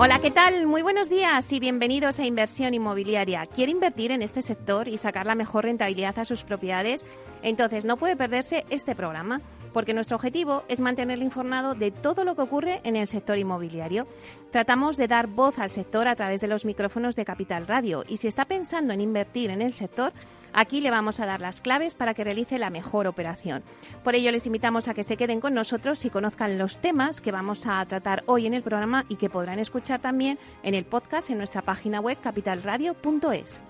Hola, 0.00 0.20
¿qué 0.20 0.30
tal? 0.30 0.68
Muy 0.68 0.82
buenos 0.82 1.10
días 1.10 1.52
y 1.52 1.58
bienvenidos 1.58 2.20
a 2.20 2.24
Inversión 2.24 2.72
Inmobiliaria. 2.72 3.44
¿Quiere 3.46 3.72
invertir 3.72 4.12
en 4.12 4.22
este 4.22 4.42
sector 4.42 4.86
y 4.86 4.96
sacar 4.96 5.26
la 5.26 5.34
mejor 5.34 5.64
rentabilidad 5.64 6.16
a 6.20 6.24
sus 6.24 6.44
propiedades? 6.44 7.04
Entonces 7.42 7.84
no 7.84 7.96
puede 7.96 8.14
perderse 8.14 8.64
este 8.70 8.94
programa, 8.94 9.40
porque 9.72 9.94
nuestro 9.94 10.16
objetivo 10.16 10.64
es 10.68 10.80
mantenerle 10.80 11.24
informado 11.24 11.74
de 11.74 11.90
todo 11.90 12.24
lo 12.24 12.34
que 12.34 12.42
ocurre 12.42 12.80
en 12.84 12.96
el 12.96 13.06
sector 13.06 13.38
inmobiliario. 13.38 14.06
Tratamos 14.50 14.96
de 14.96 15.08
dar 15.08 15.26
voz 15.26 15.58
al 15.58 15.70
sector 15.70 16.08
a 16.08 16.16
través 16.16 16.40
de 16.40 16.48
los 16.48 16.64
micrófonos 16.64 17.16
de 17.16 17.24
Capital 17.24 17.66
Radio 17.66 18.04
y 18.08 18.16
si 18.16 18.28
está 18.28 18.44
pensando 18.44 18.92
en 18.92 19.00
invertir 19.00 19.50
en 19.50 19.62
el 19.62 19.74
sector, 19.74 20.12
Aquí 20.52 20.80
le 20.80 20.90
vamos 20.90 21.20
a 21.20 21.26
dar 21.26 21.40
las 21.40 21.60
claves 21.60 21.94
para 21.94 22.14
que 22.14 22.24
realice 22.24 22.58
la 22.58 22.70
mejor 22.70 23.06
operación. 23.06 23.62
Por 24.02 24.14
ello 24.14 24.32
les 24.32 24.46
invitamos 24.46 24.88
a 24.88 24.94
que 24.94 25.04
se 25.04 25.16
queden 25.16 25.40
con 25.40 25.54
nosotros 25.54 26.04
y 26.04 26.10
conozcan 26.10 26.58
los 26.58 26.78
temas 26.78 27.20
que 27.20 27.32
vamos 27.32 27.66
a 27.66 27.84
tratar 27.86 28.24
hoy 28.26 28.46
en 28.46 28.54
el 28.54 28.62
programa 28.62 29.04
y 29.08 29.16
que 29.16 29.30
podrán 29.30 29.58
escuchar 29.58 30.00
también 30.00 30.38
en 30.62 30.74
el 30.74 30.84
podcast 30.84 31.30
en 31.30 31.38
nuestra 31.38 31.62
página 31.62 32.00
web 32.00 32.18
capitalradio.es. 32.20 33.60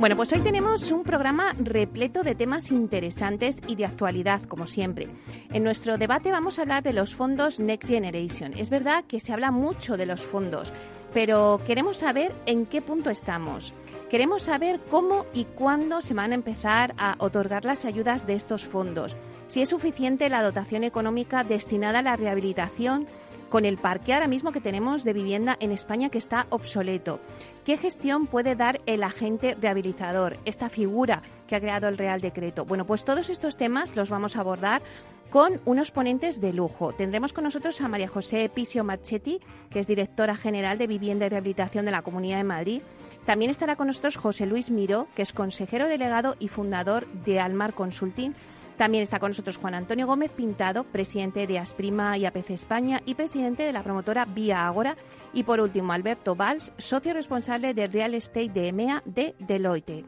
Bueno, 0.00 0.14
pues 0.14 0.32
hoy 0.32 0.38
tenemos 0.38 0.92
un 0.92 1.02
programa 1.02 1.56
repleto 1.58 2.22
de 2.22 2.36
temas 2.36 2.70
interesantes 2.70 3.60
y 3.66 3.74
de 3.74 3.84
actualidad, 3.84 4.40
como 4.42 4.68
siempre. 4.68 5.08
En 5.52 5.64
nuestro 5.64 5.98
debate 5.98 6.30
vamos 6.30 6.58
a 6.58 6.62
hablar 6.62 6.84
de 6.84 6.92
los 6.92 7.16
fondos 7.16 7.58
Next 7.58 7.88
Generation. 7.90 8.54
Es 8.56 8.70
verdad 8.70 9.04
que 9.08 9.18
se 9.18 9.32
habla 9.32 9.50
mucho 9.50 9.96
de 9.96 10.06
los 10.06 10.24
fondos, 10.24 10.72
pero 11.12 11.60
queremos 11.66 11.96
saber 11.96 12.32
en 12.46 12.66
qué 12.66 12.80
punto 12.80 13.10
estamos. 13.10 13.74
Queremos 14.08 14.42
saber 14.42 14.78
cómo 14.88 15.26
y 15.34 15.46
cuándo 15.46 16.00
se 16.00 16.14
van 16.14 16.30
a 16.30 16.36
empezar 16.36 16.94
a 16.96 17.16
otorgar 17.18 17.64
las 17.64 17.84
ayudas 17.84 18.24
de 18.24 18.34
estos 18.34 18.66
fondos, 18.66 19.16
si 19.48 19.62
es 19.62 19.68
suficiente 19.68 20.28
la 20.28 20.44
dotación 20.44 20.84
económica 20.84 21.42
destinada 21.42 21.98
a 21.98 22.02
la 22.02 22.16
rehabilitación 22.16 23.08
con 23.48 23.64
el 23.64 23.78
parque 23.78 24.14
ahora 24.14 24.28
mismo 24.28 24.52
que 24.52 24.60
tenemos 24.60 25.04
de 25.04 25.12
vivienda 25.12 25.56
en 25.60 25.72
España 25.72 26.10
que 26.10 26.18
está 26.18 26.46
obsoleto. 26.50 27.20
¿Qué 27.64 27.76
gestión 27.76 28.26
puede 28.26 28.56
dar 28.56 28.80
el 28.86 29.02
agente 29.02 29.54
rehabilitador, 29.60 30.38
esta 30.44 30.68
figura 30.68 31.22
que 31.46 31.56
ha 31.56 31.60
creado 31.60 31.88
el 31.88 31.98
Real 31.98 32.20
Decreto? 32.20 32.64
Bueno, 32.64 32.86
pues 32.86 33.04
todos 33.04 33.28
estos 33.30 33.56
temas 33.56 33.96
los 33.96 34.10
vamos 34.10 34.36
a 34.36 34.40
abordar 34.40 34.82
con 35.30 35.60
unos 35.66 35.90
ponentes 35.90 36.40
de 36.40 36.52
lujo. 36.52 36.92
Tendremos 36.92 37.32
con 37.32 37.44
nosotros 37.44 37.80
a 37.80 37.88
María 37.88 38.08
José 38.08 38.48
Pisio 38.48 38.84
Marchetti, 38.84 39.40
que 39.70 39.80
es 39.80 39.86
directora 39.86 40.36
general 40.36 40.78
de 40.78 40.86
Vivienda 40.86 41.26
y 41.26 41.28
Rehabilitación 41.28 41.84
de 41.84 41.90
la 41.90 42.02
Comunidad 42.02 42.38
de 42.38 42.44
Madrid. 42.44 42.82
También 43.26 43.50
estará 43.50 43.76
con 43.76 43.88
nosotros 43.88 44.16
José 44.16 44.46
Luis 44.46 44.70
Miró, 44.70 45.06
que 45.14 45.20
es 45.20 45.34
consejero 45.34 45.86
delegado 45.86 46.36
y 46.38 46.48
fundador 46.48 47.06
de 47.24 47.40
Almar 47.40 47.74
Consulting. 47.74 48.34
También 48.78 49.02
está 49.02 49.18
con 49.18 49.30
nosotros 49.30 49.56
Juan 49.56 49.74
Antonio 49.74 50.06
Gómez 50.06 50.30
Pintado, 50.30 50.84
presidente 50.84 51.48
de 51.48 51.58
Asprima 51.58 52.16
y 52.16 52.24
APC 52.26 52.50
España 52.50 53.02
y 53.04 53.14
presidente 53.14 53.64
de 53.64 53.72
la 53.72 53.82
promotora 53.82 54.24
Vía 54.24 54.68
Agora. 54.68 54.96
Y 55.32 55.42
por 55.42 55.60
último, 55.60 55.92
Alberto 55.92 56.36
Valls, 56.36 56.72
socio 56.78 57.12
responsable 57.12 57.74
de 57.74 57.88
Real 57.88 58.14
Estate 58.14 58.50
de 58.50 58.68
EMEA 58.68 59.02
de 59.04 59.34
Deloitte. 59.40 60.04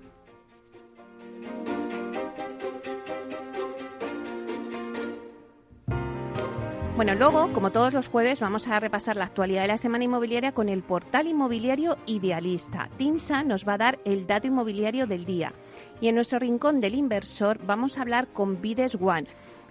Bueno, 6.95 7.15
luego, 7.15 7.53
como 7.53 7.73
todos 7.73 7.93
los 7.93 8.09
jueves, 8.09 8.41
vamos 8.41 8.69
a 8.69 8.79
repasar 8.79 9.17
la 9.17 9.25
actualidad 9.25 9.63
de 9.63 9.69
la 9.69 9.79
semana 9.79 10.05
inmobiliaria 10.05 10.53
con 10.53 10.69
el 10.69 10.83
portal 10.83 11.27
inmobiliario 11.27 11.97
Idealista. 12.07 12.89
TINSA 12.99 13.43
nos 13.43 13.67
va 13.67 13.75
a 13.75 13.79
dar 13.79 13.99
el 14.05 14.27
dato 14.27 14.47
inmobiliario 14.47 15.07
del 15.07 15.25
día. 15.25 15.55
Y 16.01 16.09
en 16.09 16.15
nuestro 16.15 16.39
rincón 16.39 16.81
del 16.81 16.95
inversor 16.95 17.59
vamos 17.65 17.99
a 17.99 18.03
hablar 18.03 18.29
con 18.29 18.61
Bides 18.61 18.97
One. 19.01 19.27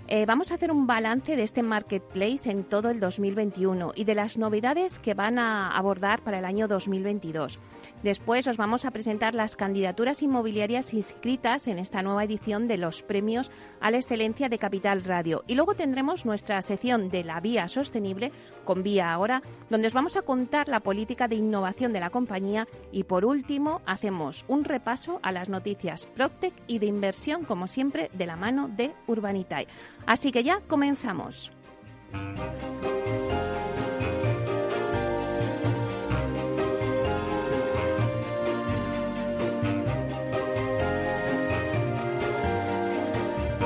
Eh, 0.07 0.25
vamos 0.25 0.51
a 0.51 0.55
hacer 0.55 0.71
un 0.71 0.87
balance 0.87 1.35
de 1.35 1.43
este 1.43 1.61
marketplace 1.61 2.49
en 2.49 2.63
todo 2.63 2.89
el 2.89 2.99
2021 2.99 3.93
y 3.95 4.03
de 4.05 4.15
las 4.15 4.37
novedades 4.37 4.97
que 4.99 5.13
van 5.13 5.37
a 5.37 5.75
abordar 5.75 6.21
para 6.21 6.39
el 6.39 6.45
año 6.45 6.67
2022. 6.67 7.59
Después 8.03 8.47
os 8.47 8.55
vamos 8.55 8.85
a 8.85 8.91
presentar 8.91 9.35
las 9.35 9.57
candidaturas 9.57 10.21
inmobiliarias 10.21 10.93
inscritas 10.93 11.67
en 11.67 11.79
esta 11.79 12.01
nueva 12.01 12.23
edición 12.23 12.67
de 12.69 12.77
los 12.77 13.03
premios 13.03 13.51
a 13.81 13.91
la 13.91 13.97
excelencia 13.97 14.47
de 14.47 14.57
Capital 14.57 15.03
Radio. 15.03 15.43
Y 15.47 15.55
luego 15.55 15.75
tendremos 15.75 16.25
nuestra 16.25 16.61
sección 16.61 17.09
de 17.09 17.25
la 17.25 17.41
vía 17.41 17.67
sostenible 17.67 18.31
con 18.63 18.83
Vía 18.83 19.11
Ahora, 19.11 19.41
donde 19.69 19.87
os 19.87 19.93
vamos 19.93 20.15
a 20.15 20.21
contar 20.21 20.69
la 20.69 20.79
política 20.79 21.27
de 21.27 21.35
innovación 21.35 21.91
de 21.91 21.99
la 21.99 22.09
compañía 22.09 22.67
y 22.91 23.03
por 23.03 23.25
último 23.25 23.81
hacemos 23.85 24.45
un 24.47 24.63
repaso 24.63 25.19
a 25.21 25.33
las 25.33 25.49
noticias 25.49 26.05
Proctec 26.05 26.53
y 26.67 26.79
de 26.79 26.85
inversión, 26.85 27.43
como 27.43 27.67
siempre, 27.67 28.09
de 28.13 28.25
la 28.25 28.37
mano 28.37 28.69
de 28.69 28.93
Urbanitae. 29.07 29.67
Así 30.05 30.31
que 30.31 30.43
ya 30.43 30.61
comenzamos. 30.67 31.51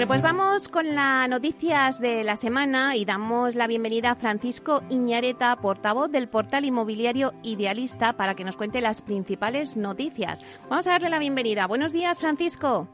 Bueno, 0.00 0.12
pues 0.12 0.22
vamos 0.22 0.68
con 0.68 0.94
las 0.94 1.28
noticias 1.28 2.00
de 2.00 2.24
la 2.24 2.36
semana 2.36 2.96
y 2.96 3.04
damos 3.04 3.54
la 3.54 3.66
bienvenida 3.66 4.12
a 4.12 4.14
Francisco 4.14 4.80
Iñareta, 4.88 5.54
portavoz 5.56 6.10
del 6.10 6.26
portal 6.26 6.64
inmobiliario 6.64 7.34
Idealista, 7.42 8.14
para 8.14 8.34
que 8.34 8.42
nos 8.42 8.56
cuente 8.56 8.80
las 8.80 9.02
principales 9.02 9.76
noticias. 9.76 10.42
Vamos 10.70 10.86
a 10.86 10.92
darle 10.92 11.10
la 11.10 11.18
bienvenida. 11.18 11.66
Buenos 11.66 11.92
días, 11.92 12.18
Francisco. 12.18 12.88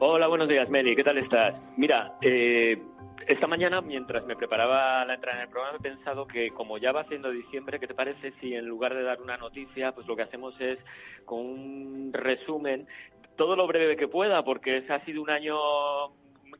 Hola, 0.00 0.26
buenos 0.26 0.48
días, 0.48 0.68
Meli. 0.68 0.96
¿Qué 0.96 1.04
tal 1.04 1.18
estás? 1.18 1.54
Mira, 1.76 2.16
eh, 2.20 2.82
esta 3.28 3.46
mañana, 3.46 3.80
mientras 3.80 4.26
me 4.26 4.34
preparaba 4.34 5.04
la 5.04 5.14
entrada 5.14 5.36
en 5.36 5.44
el 5.44 5.50
programa, 5.50 5.78
he 5.78 5.80
pensado 5.80 6.26
que 6.26 6.50
como 6.50 6.78
ya 6.78 6.90
va 6.90 7.04
siendo 7.04 7.30
diciembre, 7.30 7.78
¿qué 7.78 7.86
te 7.86 7.94
parece 7.94 8.32
si 8.40 8.56
en 8.56 8.66
lugar 8.66 8.96
de 8.96 9.04
dar 9.04 9.22
una 9.22 9.36
noticia, 9.36 9.92
pues 9.92 10.04
lo 10.08 10.16
que 10.16 10.22
hacemos 10.22 10.60
es 10.60 10.80
con 11.24 11.46
un 11.46 12.10
resumen 12.12 12.88
todo 13.36 13.54
lo 13.54 13.68
breve 13.68 13.96
que 13.96 14.08
pueda, 14.08 14.42
porque 14.42 14.84
ha 14.88 15.04
sido 15.04 15.22
un 15.22 15.30
año 15.30 15.56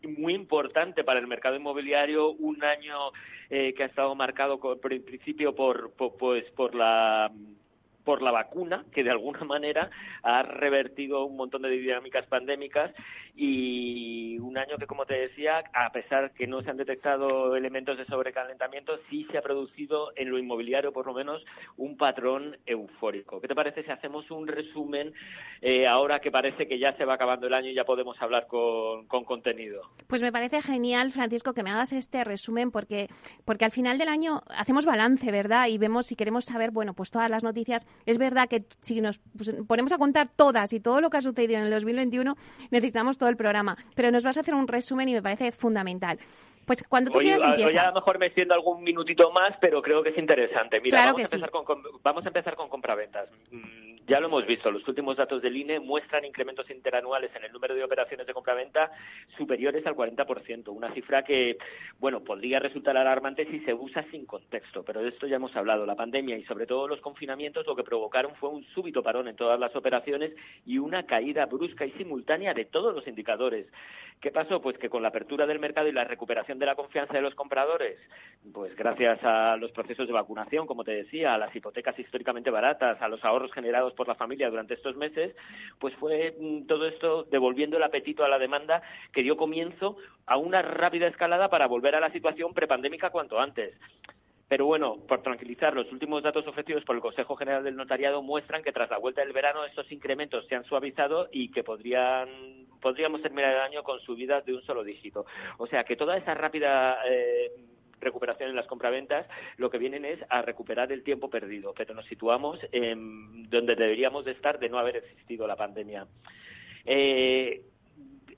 muy 0.08 0.34
importante 0.34 1.04
para 1.04 1.20
el 1.20 1.26
mercado 1.26 1.56
inmobiliario, 1.56 2.30
un 2.30 2.62
año 2.64 3.12
eh, 3.48 3.74
que 3.74 3.82
ha 3.82 3.86
estado 3.86 4.14
marcado 4.14 4.58
por, 4.58 4.92
en 4.92 5.04
principio 5.04 5.54
por, 5.54 5.92
por, 5.92 6.16
pues, 6.16 6.44
por 6.52 6.74
la 6.74 7.30
por 8.10 8.22
la 8.22 8.32
vacuna, 8.32 8.84
que 8.92 9.04
de 9.04 9.10
alguna 9.10 9.44
manera 9.44 9.88
ha 10.24 10.42
revertido 10.42 11.24
un 11.26 11.36
montón 11.36 11.62
de 11.62 11.70
dinámicas 11.70 12.26
pandémicas 12.26 12.90
y 13.36 14.36
un 14.40 14.58
año 14.58 14.78
que, 14.78 14.88
como 14.88 15.06
te 15.06 15.14
decía, 15.14 15.62
a 15.72 15.92
pesar 15.92 16.32
que 16.32 16.48
no 16.48 16.60
se 16.60 16.70
han 16.70 16.76
detectado 16.76 17.54
elementos 17.54 17.96
de 17.96 18.04
sobrecalentamiento, 18.06 18.98
sí 19.08 19.28
se 19.30 19.38
ha 19.38 19.42
producido 19.42 20.10
en 20.16 20.28
lo 20.28 20.38
inmobiliario, 20.38 20.92
por 20.92 21.06
lo 21.06 21.14
menos, 21.14 21.44
un 21.76 21.96
patrón 21.96 22.56
eufórico. 22.66 23.40
¿Qué 23.40 23.46
te 23.46 23.54
parece 23.54 23.84
si 23.84 23.92
hacemos 23.92 24.28
un 24.32 24.48
resumen 24.48 25.14
eh, 25.62 25.86
ahora 25.86 26.18
que 26.18 26.32
parece 26.32 26.66
que 26.66 26.80
ya 26.80 26.96
se 26.96 27.04
va 27.04 27.14
acabando 27.14 27.46
el 27.46 27.54
año 27.54 27.68
y 27.68 27.74
ya 27.74 27.84
podemos 27.84 28.20
hablar 28.20 28.48
con, 28.48 29.06
con 29.06 29.22
contenido? 29.24 29.82
Pues 30.08 30.20
me 30.20 30.32
parece 30.32 30.60
genial, 30.62 31.12
Francisco, 31.12 31.54
que 31.54 31.62
me 31.62 31.70
hagas 31.70 31.92
este 31.92 32.24
resumen 32.24 32.72
porque, 32.72 33.08
porque 33.44 33.64
al 33.64 33.70
final 33.70 33.98
del 33.98 34.08
año 34.08 34.42
hacemos 34.48 34.84
balance, 34.84 35.30
¿verdad? 35.30 35.68
Y 35.68 35.78
vemos 35.78 36.06
si 36.06 36.16
queremos 36.16 36.44
saber, 36.44 36.72
bueno, 36.72 36.92
pues 36.94 37.12
todas 37.12 37.30
las 37.30 37.44
noticias 37.44 37.86
es 38.06 38.18
verdad 38.18 38.48
que 38.48 38.64
si 38.80 39.00
nos 39.00 39.20
pues, 39.36 39.52
ponemos 39.66 39.92
a 39.92 39.98
contar 39.98 40.30
todas 40.34 40.72
y 40.72 40.80
todo 40.80 41.00
lo 41.00 41.10
que 41.10 41.18
ha 41.18 41.20
sucedido 41.20 41.58
en 41.58 41.64
el 41.64 41.70
2021, 41.70 42.36
necesitamos 42.70 43.18
todo 43.18 43.28
el 43.28 43.36
programa, 43.36 43.76
pero 43.94 44.10
nos 44.10 44.24
vas 44.24 44.36
a 44.36 44.40
hacer 44.40 44.54
un 44.54 44.68
resumen 44.68 45.08
y 45.08 45.14
me 45.14 45.22
parece 45.22 45.52
fundamental. 45.52 46.18
Pues 46.70 46.84
cuando 46.88 47.10
tú 47.10 47.18
hoy, 47.18 47.24
quieras 47.24 47.42
empieza. 47.42 47.68
Hoy 47.68 47.76
a 47.78 47.86
lo 47.88 47.94
mejor 47.94 48.20
me 48.20 48.30
siento 48.30 48.54
algún 48.54 48.84
minutito 48.84 49.32
más, 49.32 49.56
pero 49.60 49.82
creo 49.82 50.04
que 50.04 50.10
es 50.10 50.18
interesante. 50.18 50.80
Mira, 50.80 50.98
Claro 50.98 51.14
vamos, 51.14 51.18
a 51.22 51.34
empezar 51.36 51.48
sí. 51.48 51.52
con, 51.52 51.64
con- 51.64 51.82
vamos 52.00 52.24
a 52.24 52.28
empezar 52.28 52.54
con 52.54 52.68
compraventas. 52.68 53.28
Mm, 53.50 53.96
Ya 54.06 54.20
lo 54.20 54.26
hemos 54.28 54.46
visto, 54.46 54.70
los 54.70 54.86
últimos 54.88 55.16
datos 55.16 55.40
del 55.42 55.56
INE 55.56 55.80
muestran 55.80 56.24
incrementos 56.24 56.68
interanuales 56.70 57.30
en 57.36 57.42
el 57.44 57.52
número 57.52 57.74
de 57.74 57.82
operaciones 57.84 58.24
de 58.26 58.32
compraventa 58.32 58.90
superiores 59.36 59.84
al 59.86 59.94
40%, 59.96 60.68
una 60.72 60.92
cifra 60.94 61.22
que, 61.24 61.58
bueno, 61.98 62.20
podría 62.20 62.58
resultar 62.60 62.96
alarmante 62.96 63.46
si 63.46 63.58
se 63.60 63.74
usa 63.74 64.04
sin 64.12 64.24
contexto, 64.26 64.84
pero 64.84 65.02
de 65.02 65.08
esto 65.08 65.26
ya 65.26 65.36
hemos 65.36 65.54
hablado. 65.56 65.86
La 65.86 65.96
pandemia 65.96 66.36
y 66.36 66.44
sobre 66.44 66.66
todo 66.66 66.86
los 66.86 67.00
confinamientos 67.00 67.66
lo 67.66 67.74
que 67.76 67.82
provocaron 67.84 68.34
fue 68.36 68.48
un 68.50 68.64
súbito 68.74 69.02
parón 69.02 69.26
en 69.26 69.34
todas 69.36 69.58
las 69.58 69.74
operaciones 69.74 70.32
y 70.66 70.78
una 70.78 71.04
caída 71.04 71.46
brusca 71.46 71.84
y 71.84 71.90
simultánea 71.92 72.54
de 72.54 72.64
todos 72.64 72.94
los 72.94 73.06
indicadores. 73.08 73.66
¿Qué 74.20 74.30
pasó? 74.30 74.60
Pues 74.60 74.76
que 74.76 74.90
con 74.90 75.00
la 75.02 75.08
apertura 75.08 75.46
del 75.46 75.60
mercado 75.60 75.88
y 75.88 75.92
la 75.92 76.04
recuperación 76.04 76.58
de 76.60 76.66
la 76.66 76.76
confianza 76.76 77.14
de 77.14 77.22
los 77.22 77.34
compradores, 77.34 77.98
pues 78.52 78.74
gracias 78.76 79.18
a 79.24 79.56
los 79.56 79.72
procesos 79.72 80.06
de 80.06 80.12
vacunación, 80.12 80.66
como 80.66 80.84
te 80.84 80.92
decía, 80.92 81.34
a 81.34 81.38
las 81.38 81.54
hipotecas 81.54 81.98
históricamente 81.98 82.50
baratas, 82.50 83.00
a 83.02 83.08
los 83.08 83.24
ahorros 83.24 83.52
generados 83.52 83.92
por 83.94 84.06
la 84.06 84.14
familia 84.14 84.48
durante 84.48 84.74
estos 84.74 84.96
meses, 84.96 85.34
pues 85.78 85.94
fue 85.96 86.36
mm, 86.38 86.66
todo 86.66 86.86
esto 86.86 87.24
devolviendo 87.24 87.76
el 87.76 87.82
apetito 87.82 88.24
a 88.24 88.28
la 88.28 88.38
demanda 88.38 88.82
que 89.12 89.22
dio 89.22 89.36
comienzo 89.36 89.96
a 90.26 90.36
una 90.36 90.62
rápida 90.62 91.08
escalada 91.08 91.48
para 91.48 91.66
volver 91.66 91.96
a 91.96 92.00
la 92.00 92.12
situación 92.12 92.54
prepandémica 92.54 93.10
cuanto 93.10 93.40
antes. 93.40 93.74
Pero 94.50 94.66
bueno, 94.66 94.96
por 95.06 95.22
tranquilizar, 95.22 95.74
los 95.74 95.92
últimos 95.92 96.24
datos 96.24 96.44
ofrecidos 96.44 96.82
por 96.84 96.96
el 96.96 97.00
Consejo 97.00 97.36
General 97.36 97.62
del 97.62 97.76
Notariado 97.76 98.20
muestran 98.20 98.64
que 98.64 98.72
tras 98.72 98.90
la 98.90 98.98
vuelta 98.98 99.20
del 99.20 99.32
verano 99.32 99.64
estos 99.64 99.92
incrementos 99.92 100.44
se 100.48 100.56
han 100.56 100.64
suavizado 100.64 101.28
y 101.30 101.52
que 101.52 101.62
podrían, 101.62 102.66
podríamos 102.80 103.22
terminar 103.22 103.52
el 103.52 103.60
año 103.60 103.84
con 103.84 104.00
subidas 104.00 104.44
de 104.44 104.54
un 104.54 104.62
solo 104.62 104.82
dígito. 104.82 105.24
O 105.58 105.68
sea 105.68 105.84
que 105.84 105.94
toda 105.94 106.16
esa 106.16 106.34
rápida 106.34 106.98
eh, 107.08 107.52
recuperación 108.00 108.50
en 108.50 108.56
las 108.56 108.66
compraventas 108.66 109.24
lo 109.56 109.70
que 109.70 109.78
vienen 109.78 110.04
es 110.04 110.18
a 110.28 110.42
recuperar 110.42 110.90
el 110.90 111.04
tiempo 111.04 111.30
perdido, 111.30 111.72
pero 111.76 111.94
nos 111.94 112.06
situamos 112.06 112.58
en 112.72 113.48
donde 113.48 113.76
deberíamos 113.76 114.24
de 114.24 114.32
estar 114.32 114.58
de 114.58 114.68
no 114.68 114.80
haber 114.80 114.96
existido 114.96 115.46
la 115.46 115.54
pandemia. 115.54 116.08
Eh, 116.84 117.69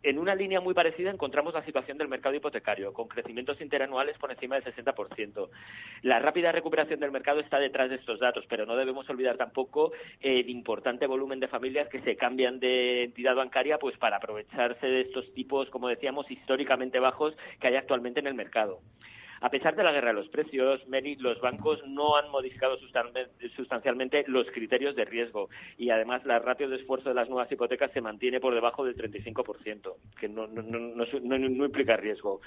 en 0.02 0.18
una 0.18 0.34
línea 0.34 0.60
muy 0.60 0.74
parecida 0.74 1.10
encontramos 1.10 1.54
la 1.54 1.64
situación 1.64 1.98
del 1.98 2.08
mercado 2.08 2.34
hipotecario, 2.34 2.92
con 2.92 3.08
crecimientos 3.08 3.60
interanuales 3.60 4.18
por 4.18 4.30
encima 4.30 4.58
del 4.58 4.64
60%. 4.74 5.48
La 6.02 6.18
rápida 6.18 6.52
recuperación 6.52 7.00
del 7.00 7.12
mercado 7.12 7.40
está 7.40 7.58
detrás 7.58 7.90
de 7.90 7.96
estos 7.96 8.18
datos, 8.18 8.44
pero 8.48 8.66
no 8.66 8.76
debemos 8.76 9.08
olvidar 9.08 9.36
tampoco 9.36 9.92
el 10.20 10.50
importante 10.50 11.06
volumen 11.06 11.40
de 11.40 11.48
familias 11.48 11.88
que 11.88 12.00
se 12.00 12.16
cambian 12.16 12.58
de 12.60 13.04
entidad 13.04 13.36
bancaria 13.36 13.78
pues 13.78 13.96
para 13.96 14.16
aprovecharse 14.16 14.86
de 14.86 15.02
estos 15.02 15.32
tipos, 15.34 15.70
como 15.70 15.88
decíamos, 15.88 16.30
históricamente 16.30 16.98
bajos 16.98 17.36
que 17.60 17.68
hay 17.68 17.76
actualmente 17.76 18.20
en 18.20 18.26
el 18.26 18.34
mercado. 18.34 18.80
A 19.42 19.50
pesar 19.50 19.74
de 19.74 19.82
la 19.82 19.90
guerra 19.92 20.08
de 20.08 20.14
los 20.14 20.28
precios, 20.28 20.86
Mary, 20.88 21.16
los 21.16 21.40
bancos 21.40 21.84
no 21.86 22.16
han 22.16 22.30
modificado 22.30 22.78
sustan- 22.78 23.12
sustancialmente 23.56 24.24
los 24.28 24.46
criterios 24.52 24.94
de 24.94 25.04
riesgo 25.04 25.50
y 25.76 25.90
además 25.90 26.24
la 26.24 26.38
ratio 26.38 26.68
de 26.68 26.76
esfuerzo 26.76 27.08
de 27.08 27.16
las 27.16 27.28
nuevas 27.28 27.50
hipotecas 27.50 27.90
se 27.92 28.00
mantiene 28.00 28.38
por 28.38 28.54
debajo 28.54 28.84
del 28.84 28.96
35%, 28.96 29.96
que 30.18 30.28
no, 30.28 30.46
no, 30.46 30.62
no- 30.62 31.04
no 31.38 31.64
implica 31.64 31.96
riesgo. 31.96 32.40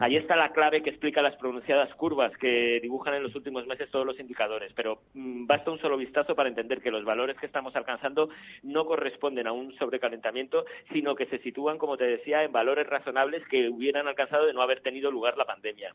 Ahí 0.00 0.16
está 0.16 0.34
la 0.34 0.52
clave 0.52 0.82
que 0.82 0.88
explica 0.88 1.20
las 1.20 1.36
pronunciadas 1.36 1.94
curvas 1.94 2.34
que 2.38 2.80
dibujan 2.80 3.12
en 3.12 3.22
los 3.22 3.34
últimos 3.34 3.66
meses 3.66 3.90
todos 3.90 4.06
los 4.06 4.18
indicadores, 4.18 4.72
pero 4.74 5.02
mm, 5.12 5.44
basta 5.44 5.70
un 5.70 5.78
solo 5.78 5.98
vistazo 5.98 6.34
para 6.34 6.48
entender 6.48 6.80
que 6.80 6.90
los 6.90 7.04
valores 7.04 7.36
que 7.36 7.44
estamos 7.44 7.76
alcanzando 7.76 8.30
no 8.62 8.86
corresponden 8.86 9.46
a 9.46 9.52
un 9.52 9.76
sobrecalentamiento, 9.76 10.64
sino 10.90 11.14
que 11.14 11.26
se 11.26 11.38
sitúan, 11.40 11.76
como 11.76 11.98
te 11.98 12.06
decía, 12.06 12.42
en 12.42 12.50
valores 12.50 12.86
razonables 12.86 13.46
que 13.48 13.68
hubieran 13.68 14.08
alcanzado 14.08 14.46
de 14.46 14.54
no 14.54 14.62
haber 14.62 14.80
tenido 14.80 15.10
lugar 15.10 15.36
la 15.36 15.44
pandemia. 15.44 15.94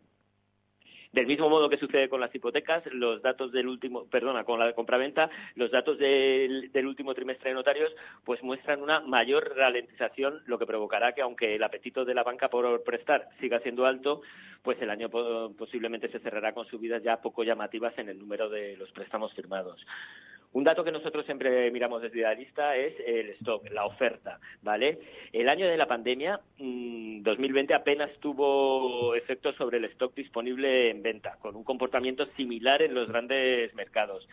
Del 1.16 1.28
mismo 1.28 1.48
modo 1.48 1.70
que 1.70 1.78
sucede 1.78 2.10
con 2.10 2.20
las 2.20 2.36
hipotecas, 2.36 2.84
los 2.92 3.22
datos 3.22 3.54
del 3.54 3.70
último, 3.70 4.04
perdona, 4.06 4.44
con 4.44 4.60
la 4.60 4.74
compraventa, 4.74 5.30
los 5.56 5.72
datos 5.72 5.98
del, 5.98 6.74
del 6.74 6.86
último 6.86 7.14
trimestre 7.14 7.52
de 7.52 7.54
notarios, 7.56 7.90
pues 8.26 8.44
muestran 8.44 8.82
una 8.82 9.00
mayor 9.00 9.56
ralentización, 9.56 10.42
lo 10.46 10.60
que 10.60 10.66
provocará 10.66 11.14
que 11.14 11.22
aunque 11.22 11.56
el 11.56 11.64
apetito 11.64 12.04
de 12.04 12.16
la 12.16 12.24
banca 12.24 12.50
por 12.50 12.84
prestar 12.84 13.30
siga 13.40 13.62
siendo 13.62 13.86
alto, 13.86 14.24
pues 14.62 14.82
el 14.82 14.90
año 14.90 15.10
po- 15.10 15.54
posiblemente 15.58 16.10
se 16.10 16.20
cerrará 16.20 16.54
con 16.54 16.66
subidas 16.68 17.02
ya 17.02 17.22
poco 17.22 17.46
llamativas 17.46 17.98
en 17.98 18.10
el 18.10 18.20
número 18.20 18.50
de 18.50 18.76
los 18.76 18.92
préstamos 18.92 19.34
firmados. 19.34 19.80
Un 20.56 20.64
dato 20.64 20.86
que 20.86 20.92
nosotros 20.94 21.26
siempre 21.26 21.70
miramos 21.70 22.02
desde 22.02 22.20
Idealista 22.20 22.78
es 22.78 22.94
el 23.06 23.32
stock, 23.32 23.70
la 23.72 23.86
oferta, 23.86 24.40
¿vale? 24.62 25.00
El 25.34 25.50
año 25.50 25.68
de 25.68 25.76
la 25.76 25.86
pandemia, 25.86 26.40
mm, 26.60 27.24
2020, 27.24 27.74
apenas 27.74 28.10
tuvo 28.22 29.14
efectos 29.16 29.54
sobre 29.58 29.80
el 29.80 29.86
stock 29.86 30.16
disponible 30.16 30.92
en 30.92 31.04
venta, 31.04 31.36
con 31.42 31.58
un 31.58 31.66
comportamiento 31.66 32.26
similar 32.38 32.82
en 32.82 32.94
los 32.94 33.10
grandes 33.10 33.76
mercados. 33.76 34.26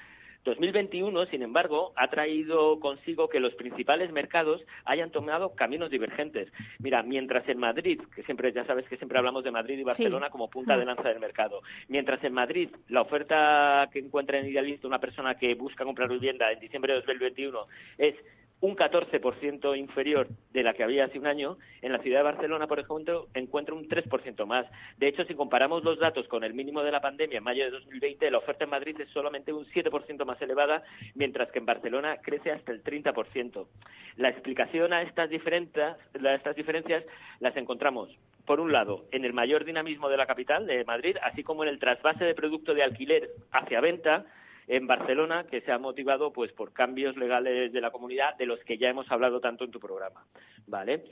2021, 0.44 1.26
sin 1.26 1.42
embargo, 1.42 1.92
ha 1.96 2.08
traído 2.08 2.80
consigo 2.80 3.28
que 3.28 3.40
los 3.40 3.54
principales 3.54 4.12
mercados 4.12 4.60
hayan 4.84 5.10
tomado 5.10 5.54
caminos 5.54 5.90
divergentes. 5.90 6.52
Mira, 6.78 7.02
mientras 7.02 7.48
en 7.48 7.58
Madrid, 7.58 8.00
que 8.14 8.22
siempre 8.24 8.52
ya 8.52 8.64
sabes 8.66 8.86
que 8.88 8.96
siempre 8.96 9.18
hablamos 9.18 9.44
de 9.44 9.50
Madrid 9.50 9.78
y 9.78 9.84
Barcelona 9.84 10.30
como 10.30 10.50
punta 10.50 10.76
de 10.76 10.84
lanza 10.84 11.08
del 11.08 11.20
mercado, 11.20 11.62
mientras 11.88 12.22
en 12.24 12.32
Madrid 12.32 12.70
la 12.88 13.02
oferta 13.02 13.88
que 13.92 14.00
encuentra 14.00 14.38
en 14.38 14.46
Idealista 14.46 14.88
una 14.88 14.98
persona 14.98 15.36
que 15.36 15.54
busca 15.54 15.84
comprar 15.84 16.08
vivienda 16.08 16.50
en 16.50 16.60
diciembre 16.60 16.92
de 16.92 17.00
2021 17.00 17.66
es 17.98 18.14
un 18.62 18.76
14% 18.76 19.76
inferior 19.76 20.28
de 20.52 20.62
la 20.62 20.72
que 20.72 20.84
había 20.84 21.04
hace 21.04 21.18
un 21.18 21.26
año, 21.26 21.58
en 21.82 21.90
la 21.90 21.98
ciudad 21.98 22.20
de 22.20 22.24
Barcelona, 22.24 22.68
por 22.68 22.78
ejemplo, 22.78 23.26
encuentra 23.34 23.74
un 23.74 23.88
3% 23.88 24.46
más. 24.46 24.66
De 24.98 25.08
hecho, 25.08 25.24
si 25.24 25.34
comparamos 25.34 25.82
los 25.82 25.98
datos 25.98 26.28
con 26.28 26.44
el 26.44 26.54
mínimo 26.54 26.84
de 26.84 26.92
la 26.92 27.00
pandemia 27.00 27.38
en 27.38 27.44
mayo 27.44 27.64
de 27.64 27.72
2020, 27.72 28.30
la 28.30 28.38
oferta 28.38 28.62
en 28.62 28.70
Madrid 28.70 29.00
es 29.00 29.08
solamente 29.08 29.52
un 29.52 29.66
7% 29.66 30.24
más 30.24 30.40
elevada, 30.40 30.84
mientras 31.16 31.50
que 31.50 31.58
en 31.58 31.66
Barcelona 31.66 32.18
crece 32.22 32.52
hasta 32.52 32.70
el 32.70 32.84
30%. 32.84 33.66
La 34.16 34.28
explicación 34.28 34.92
a 34.92 35.02
estas 35.02 35.28
a 35.28 36.34
estas 36.34 36.56
diferencias 36.56 37.04
las 37.40 37.56
encontramos 37.56 38.16
por 38.46 38.60
un 38.60 38.72
lado, 38.72 39.04
en 39.12 39.24
el 39.24 39.32
mayor 39.32 39.64
dinamismo 39.64 40.08
de 40.08 40.16
la 40.16 40.26
capital, 40.26 40.66
de 40.66 40.84
Madrid, 40.84 41.16
así 41.22 41.42
como 41.42 41.62
en 41.62 41.68
el 41.68 41.78
trasvase 41.78 42.24
de 42.24 42.34
producto 42.34 42.74
de 42.74 42.82
alquiler 42.82 43.30
hacia 43.52 43.80
venta, 43.80 44.26
en 44.72 44.86
Barcelona, 44.86 45.46
que 45.50 45.60
se 45.60 45.70
ha 45.70 45.78
motivado 45.78 46.32
pues 46.32 46.50
por 46.52 46.72
cambios 46.72 47.16
legales 47.16 47.72
de 47.72 47.80
la 47.80 47.90
comunidad 47.90 48.36
de 48.36 48.46
los 48.46 48.58
que 48.60 48.78
ya 48.78 48.88
hemos 48.88 49.10
hablado 49.10 49.38
tanto 49.38 49.64
en 49.64 49.70
tu 49.70 49.78
programa, 49.78 50.24
¿vale? 50.66 51.04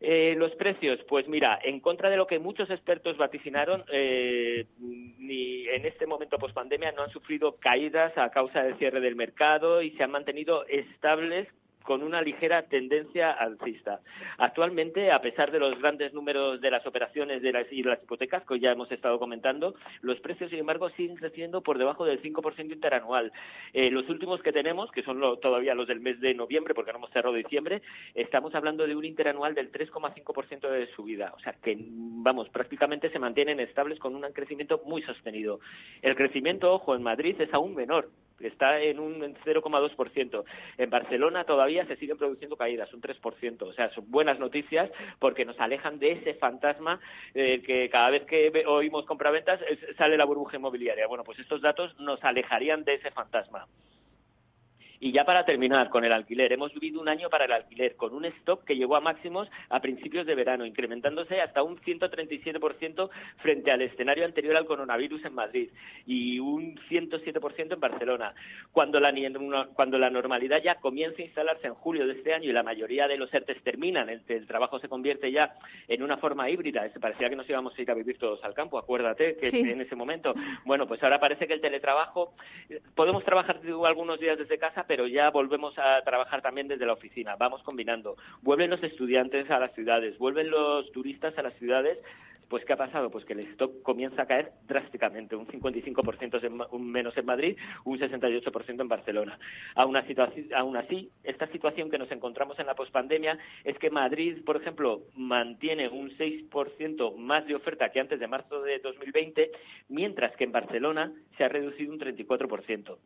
Eh, 0.00 0.34
los 0.38 0.52
precios, 0.52 0.98
pues 1.06 1.28
mira, 1.28 1.58
en 1.62 1.80
contra 1.80 2.08
de 2.08 2.16
lo 2.16 2.26
que 2.26 2.38
muchos 2.38 2.70
expertos 2.70 3.18
vaticinaron, 3.18 3.84
eh, 3.92 4.64
ni 4.78 5.68
en 5.68 5.84
este 5.84 6.06
momento 6.06 6.38
post-pandemia 6.38 6.92
no 6.92 7.02
han 7.02 7.10
sufrido 7.10 7.56
caídas 7.56 8.16
a 8.16 8.30
causa 8.30 8.62
del 8.62 8.78
cierre 8.78 9.00
del 9.00 9.16
mercado 9.16 9.82
y 9.82 9.90
se 9.90 10.02
han 10.02 10.10
mantenido 10.10 10.64
estables 10.66 11.46
con 11.82 12.02
una 12.02 12.22
ligera 12.22 12.62
tendencia 12.62 13.30
alcista. 13.30 14.00
Actualmente, 14.38 15.10
a 15.10 15.20
pesar 15.20 15.50
de 15.50 15.58
los 15.58 15.78
grandes 15.78 16.12
números 16.12 16.60
de 16.60 16.70
las 16.70 16.86
operaciones 16.86 17.42
de 17.42 17.52
las, 17.52 17.66
y 17.72 17.82
de 17.82 17.90
las 17.90 18.02
hipotecas, 18.02 18.44
que 18.44 18.60
ya 18.60 18.72
hemos 18.72 18.90
estado 18.92 19.18
comentando, 19.18 19.74
los 20.02 20.20
precios, 20.20 20.50
sin 20.50 20.60
embargo, 20.60 20.90
siguen 20.90 21.16
creciendo 21.16 21.62
por 21.62 21.78
debajo 21.78 22.04
del 22.04 22.22
5% 22.22 22.72
interanual. 22.72 23.32
Eh, 23.72 23.90
los 23.90 24.08
últimos 24.08 24.42
que 24.42 24.52
tenemos, 24.52 24.90
que 24.90 25.02
son 25.02 25.20
lo, 25.20 25.38
todavía 25.38 25.74
los 25.74 25.88
del 25.88 26.00
mes 26.00 26.20
de 26.20 26.34
noviembre, 26.34 26.74
porque 26.74 26.92
no 26.92 26.98
hemos 26.98 27.10
cerrado 27.10 27.34
diciembre, 27.34 27.82
estamos 28.14 28.54
hablando 28.54 28.86
de 28.86 28.96
un 28.96 29.04
interanual 29.04 29.54
del 29.54 29.72
3,5% 29.72 30.68
de 30.68 30.86
subida. 30.94 31.32
O 31.36 31.40
sea, 31.40 31.54
que, 31.62 31.76
vamos, 31.78 32.48
prácticamente 32.48 33.10
se 33.10 33.18
mantienen 33.18 33.60
estables 33.60 33.98
con 33.98 34.14
un 34.14 34.22
crecimiento 34.32 34.82
muy 34.84 35.02
sostenido. 35.02 35.60
El 36.02 36.16
crecimiento, 36.16 36.72
ojo, 36.72 36.94
en 36.94 37.02
Madrid 37.02 37.40
es 37.40 37.52
aún 37.54 37.74
menor, 37.74 38.08
está 38.40 38.80
en 38.80 38.98
un 38.98 39.20
0,2%. 39.20 40.44
En 40.78 40.90
Barcelona 40.90 41.44
todavía 41.44 41.69
se 41.86 41.96
siguen 41.96 42.18
produciendo 42.18 42.56
caídas, 42.56 42.92
un 42.92 43.00
3%. 43.00 43.62
O 43.62 43.72
sea, 43.72 43.90
son 43.90 44.10
buenas 44.10 44.38
noticias 44.38 44.90
porque 45.18 45.44
nos 45.44 45.58
alejan 45.60 45.98
de 45.98 46.12
ese 46.12 46.34
fantasma 46.34 47.00
eh, 47.34 47.62
que 47.62 47.88
cada 47.90 48.10
vez 48.10 48.24
que 48.24 48.64
oímos 48.66 49.06
compraventas 49.06 49.60
sale 49.96 50.16
la 50.16 50.24
burbuja 50.24 50.56
inmobiliaria. 50.56 51.06
Bueno, 51.06 51.24
pues 51.24 51.38
estos 51.38 51.60
datos 51.60 51.98
nos 51.98 52.22
alejarían 52.24 52.84
de 52.84 52.94
ese 52.94 53.10
fantasma. 53.10 53.66
Y 55.02 55.12
ya 55.12 55.24
para 55.24 55.46
terminar 55.46 55.88
con 55.88 56.04
el 56.04 56.12
alquiler, 56.12 56.52
hemos 56.52 56.74
vivido 56.74 57.00
un 57.00 57.08
año 57.08 57.30
para 57.30 57.46
el 57.46 57.52
alquiler 57.52 57.96
con 57.96 58.12
un 58.14 58.26
stock 58.26 58.64
que 58.64 58.76
llegó 58.76 58.96
a 58.96 59.00
máximos 59.00 59.48
a 59.70 59.80
principios 59.80 60.26
de 60.26 60.34
verano, 60.34 60.66
incrementándose 60.66 61.40
hasta 61.40 61.62
un 61.62 61.78
137% 61.80 63.08
frente 63.38 63.70
al 63.70 63.82
escenario 63.82 64.24
anterior 64.24 64.56
al 64.56 64.66
coronavirus 64.66 65.24
en 65.24 65.34
Madrid 65.34 65.70
y 66.06 66.38
un 66.38 66.76
107% 66.90 67.72
en 67.74 67.80
Barcelona. 67.80 68.34
Cuando 68.72 69.00
la, 69.00 69.10
ni- 69.10 69.26
cuando 69.74 69.98
la 69.98 70.10
normalidad 70.10 70.62
ya 70.62 70.74
comienza 70.76 71.22
a 71.22 71.24
instalarse 71.24 71.66
en 71.66 71.74
julio 71.74 72.06
de 72.06 72.12
este 72.14 72.34
año 72.34 72.50
y 72.50 72.52
la 72.52 72.62
mayoría 72.62 73.08
de 73.08 73.16
los 73.16 73.32
ERTES 73.32 73.62
terminan, 73.62 74.08
el, 74.10 74.22
el 74.28 74.46
trabajo 74.46 74.78
se 74.80 74.88
convierte 74.88 75.32
ya 75.32 75.54
en 75.88 76.02
una 76.02 76.18
forma 76.18 76.50
híbrida, 76.50 76.84
es- 76.84 76.98
parecía 76.98 77.30
que 77.30 77.36
nos 77.36 77.48
íbamos 77.48 77.76
a 77.78 77.80
ir 77.82 77.90
a 77.90 77.94
vivir 77.94 78.18
todos 78.18 78.42
al 78.44 78.54
campo, 78.54 78.78
acuérdate 78.78 79.36
que 79.36 79.50
Sí. 79.50 79.60
en 79.60 79.80
ese 79.80 79.96
momento. 79.96 80.34
Bueno, 80.66 80.86
pues 80.86 81.02
ahora 81.02 81.18
parece 81.18 81.46
que 81.46 81.54
el 81.54 81.60
teletrabajo, 81.62 82.34
podemos 82.94 83.24
trabajar 83.24 83.60
algunos 83.86 84.20
días 84.20 84.36
desde 84.38 84.58
casa, 84.58 84.84
pero 84.90 85.06
ya 85.06 85.30
volvemos 85.30 85.78
a 85.78 86.02
trabajar 86.02 86.42
también 86.42 86.66
desde 86.66 86.84
la 86.84 86.94
oficina. 86.94 87.36
Vamos 87.36 87.62
combinando. 87.62 88.16
Vuelven 88.42 88.70
los 88.70 88.82
estudiantes 88.82 89.48
a 89.48 89.60
las 89.60 89.72
ciudades, 89.72 90.18
vuelven 90.18 90.50
los 90.50 90.90
turistas 90.90 91.38
a 91.38 91.42
las 91.42 91.54
ciudades 91.60 91.96
Pues 92.48 92.64
¿qué 92.64 92.72
ha 92.72 92.76
pasado? 92.76 93.08
Pues 93.08 93.24
que 93.24 93.34
el 93.34 93.46
stock 93.52 93.82
comienza 93.82 94.22
a 94.22 94.26
caer 94.26 94.50
drásticamente, 94.66 95.36
un 95.36 95.46
55% 95.46 96.80
menos 96.80 97.16
en 97.16 97.24
Madrid, 97.24 97.56
un 97.84 98.00
68% 98.00 98.80
en 98.80 98.88
Barcelona. 98.88 99.38
Aún 99.76 99.96
así, 99.96 100.16
aún 100.56 100.76
así, 100.76 101.08
esta 101.22 101.46
situación 101.52 101.88
que 101.88 101.98
nos 101.98 102.10
encontramos 102.10 102.58
en 102.58 102.66
la 102.66 102.74
pospandemia 102.74 103.38
es 103.62 103.78
que 103.78 103.90
Madrid, 103.90 104.38
por 104.44 104.56
ejemplo, 104.56 105.02
mantiene 105.14 105.88
un 105.88 106.10
6% 106.18 107.14
más 107.14 107.46
de 107.46 107.54
oferta 107.54 107.92
que 107.92 108.00
antes 108.00 108.18
de 108.18 108.26
marzo 108.26 108.60
de 108.62 108.80
2020, 108.80 109.52
mientras 109.88 110.34
que 110.34 110.42
en 110.42 110.50
Barcelona 110.50 111.12
se 111.36 111.44
ha 111.44 111.48
reducido 111.48 111.92
un 111.92 112.00
34% 112.00 112.96